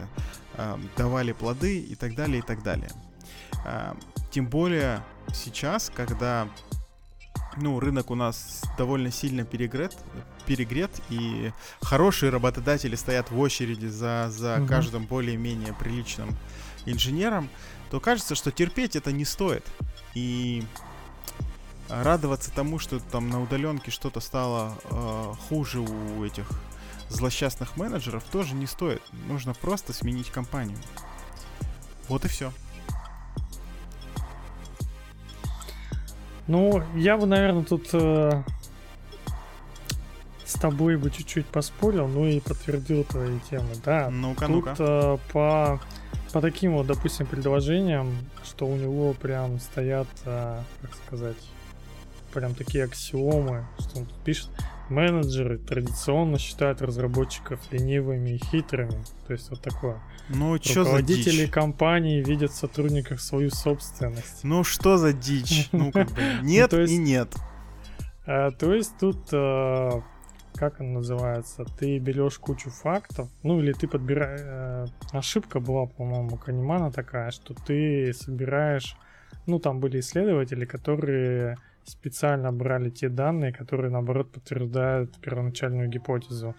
[0.55, 2.93] э, давали плоды и так далее, и так далее.
[3.67, 3.95] Э,
[4.31, 5.03] тем более
[5.35, 6.49] сейчас, когда
[7.57, 9.97] ну, рынок у нас довольно сильно перегрет,
[10.47, 14.67] перегрет, и хорошие работодатели стоят в очереди за, за угу.
[14.67, 16.37] каждым более-менее приличным
[16.87, 17.49] инженером,
[17.91, 19.67] то кажется, что терпеть это не стоит.
[20.15, 20.65] И
[21.89, 26.49] радоваться тому, что там на удаленке что-то стало э, хуже у этих
[27.09, 29.03] злосчастных менеджеров, тоже не стоит.
[29.27, 30.79] Нужно просто сменить компанию.
[32.09, 32.53] Вот и все.
[36.51, 38.43] Ну, я бы, наверное, тут э,
[40.45, 43.69] с тобой бы чуть-чуть поспорил, ну и подтвердил твои темы.
[43.85, 44.75] Да, ну-ка, тут ну-ка.
[44.81, 45.81] Э, по,
[46.33, 48.13] по таким вот, допустим, предложениям,
[48.43, 51.37] что у него прям стоят, э, как сказать,
[52.35, 54.49] прям такие аксиомы, что он тут пишет.
[54.89, 59.05] Менеджеры традиционно считают разработчиков ленивыми и хитрыми.
[59.29, 60.01] То есть вот такое.
[60.33, 61.51] Ну, что за дичь?
[61.51, 64.45] компании видят в сотрудниках свою собственность.
[64.45, 65.69] Ну, что за дичь?
[65.73, 67.35] Ну, как бы, нет и нет.
[68.27, 70.03] А, то есть тут, а,
[70.55, 74.41] как он называется, ты берешь кучу фактов, ну, или ты подбираешь...
[74.45, 78.97] А, ошибка была, по-моему, Канимана такая, что ты собираешь...
[79.47, 86.55] Ну, там были исследователи, которые специально брали те данные, которые, наоборот, подтверждают первоначальную гипотезу.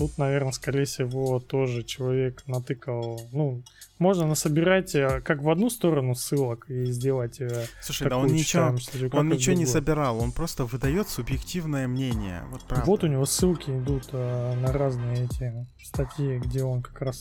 [0.00, 3.20] Тут, наверное, скорее всего, тоже человек натыкал.
[3.32, 3.62] Ну,
[3.98, 7.38] можно насобирать э, как в одну сторону ссылок и сделать.
[7.38, 12.44] Э, Слушай, да он ничего, статью, он ничего не собирал, он просто выдает субъективное мнение.
[12.50, 12.86] Вот, правда.
[12.86, 15.52] вот у него ссылки идут а, на разные эти
[15.84, 17.20] статьи, где он как раз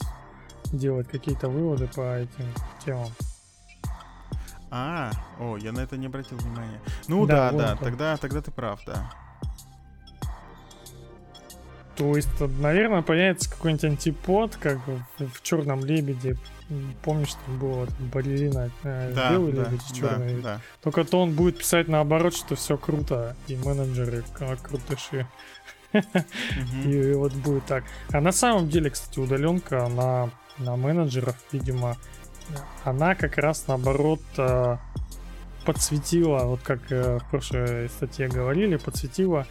[0.71, 2.45] делает какие-то выводы по этим
[2.85, 3.09] темам.
[4.71, 6.79] А, о, я на это не обратил внимания.
[7.09, 9.11] Ну да, да, да тогда, тогда ты прав, да.
[11.99, 16.37] То есть, наверное, появится какой-нибудь антипод, как в, в черном лебеде.
[17.03, 20.35] Помнишь, там было балерина э, да, белый да, лебедь, черный.
[20.35, 20.61] Да, да.
[20.81, 24.23] Только то он будет писать наоборот, что все круто, и менеджеры
[24.63, 25.27] крутыши.
[26.85, 27.83] И вот будет так.
[28.13, 31.97] А на самом деле, кстати, удаленка на, на менеджеров, видимо,
[32.85, 34.77] она как раз наоборот э,
[35.65, 39.45] подсветила, вот как э, в прошлой статье говорили, подсветила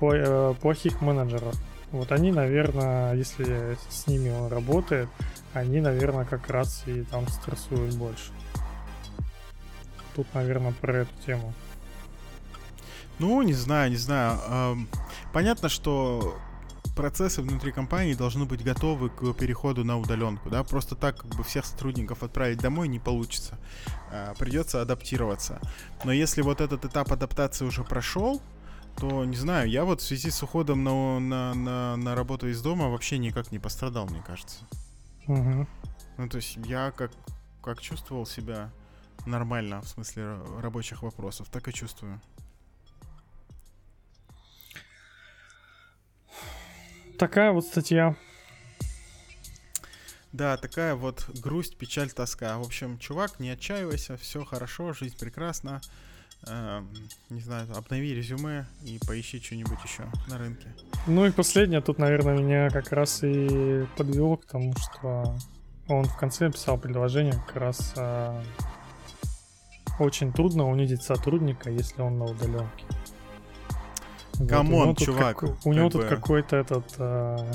[0.00, 1.54] плохих менеджеров.
[1.92, 5.08] Вот они, наверное, если с ними он работает,
[5.52, 8.32] они, наверное, как раз и там стрессуют больше.
[10.16, 11.52] Тут, наверное, про эту тему.
[13.18, 14.88] Ну, не знаю, не знаю.
[15.32, 16.38] Понятно, что
[16.96, 21.44] процессы внутри компании должны быть готовы к переходу на удаленку, да, просто так как бы
[21.44, 23.58] всех сотрудников отправить домой не получится,
[24.10, 25.60] а, придется адаптироваться.
[26.04, 28.42] Но если вот этот этап адаптации уже прошел,
[28.96, 32.62] то не знаю, я вот в связи с уходом на, на, на, на работу из
[32.62, 34.58] дома вообще никак не пострадал, мне кажется.
[35.26, 35.66] Угу.
[36.18, 37.12] Ну, то есть я как,
[37.62, 38.70] как чувствовал себя
[39.26, 42.20] нормально в смысле рабочих вопросов, так и чувствую.
[47.18, 48.16] Такая вот статья.
[50.32, 52.58] Да, такая вот грусть, печаль, тоска.
[52.58, 55.80] В общем, чувак, не отчаивайся, все хорошо, жизнь прекрасна.
[56.46, 56.82] Э,
[57.30, 60.68] не знаю, обнови резюме и поищи что-нибудь еще на рынке.
[61.06, 65.36] Ну и последнее, тут, наверное, меня как раз и подвело к тому, что
[65.88, 68.42] он в конце писал предложение как раз а,
[69.98, 72.84] очень трудно унизить сотрудника, если он на удаленке.
[74.48, 75.38] Come on, вот, чувак.
[75.38, 77.52] Как, у него тут какой-то этот а,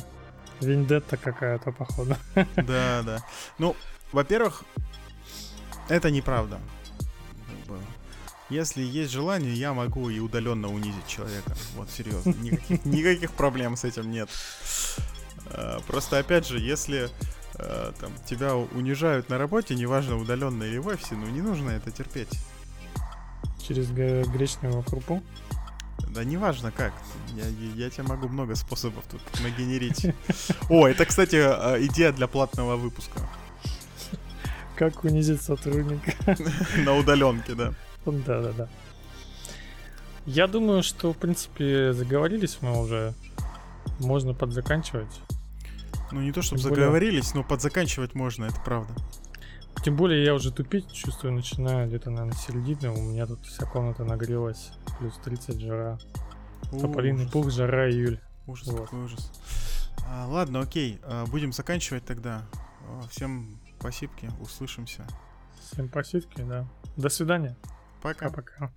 [0.61, 2.15] вендетта какая-то, походу.
[2.55, 3.19] Да, да.
[3.57, 3.75] Ну,
[4.11, 4.63] во-первых,
[5.89, 6.59] это неправда.
[8.49, 11.53] Если есть желание, я могу и удаленно унизить человека.
[11.75, 12.33] Вот, серьезно.
[12.41, 14.29] Никаких, никаких проблем с этим нет.
[15.47, 17.09] А, просто, опять же, если
[17.55, 21.91] а, там, тебя унижают на работе, неважно, удаленно или в офисе, ну не нужно это
[21.91, 22.39] терпеть.
[23.67, 25.21] Через гречневую крупу?
[26.09, 26.93] Да неважно как.
[27.35, 30.05] Я, я тебе могу много способов тут нагенерить.
[30.69, 33.19] О, это, кстати, а, идея для платного выпуска.
[34.77, 36.13] Как унизить сотрудника.
[36.77, 37.73] На удаленке, да.
[38.11, 38.69] Да, да, да.
[40.25, 43.13] Я думаю, что, в принципе, заговорились мы уже.
[43.99, 45.21] Можно подзаканчивать.
[46.11, 47.43] Ну, не то, чтобы Тем заговорились, более...
[47.43, 48.93] но подзаканчивать можно, это правда.
[49.83, 52.89] Тем более я уже тупить чувствую, начинаю где-то, наверное, середины.
[52.89, 54.71] У меня тут вся комната нагрелась.
[54.99, 55.99] Плюс 30 жара.
[56.71, 58.19] Тополиный пух, жара, июль.
[58.47, 58.81] Ужас, вот.
[58.81, 59.31] какой ужас.
[60.07, 60.99] А, ладно, окей.
[61.03, 62.43] А, будем заканчивать тогда.
[63.09, 64.11] Всем спасибо,
[64.41, 65.05] услышимся.
[65.71, 66.67] Всем спасибо, да.
[66.95, 67.55] До свидания.
[68.01, 68.71] Пока-пока.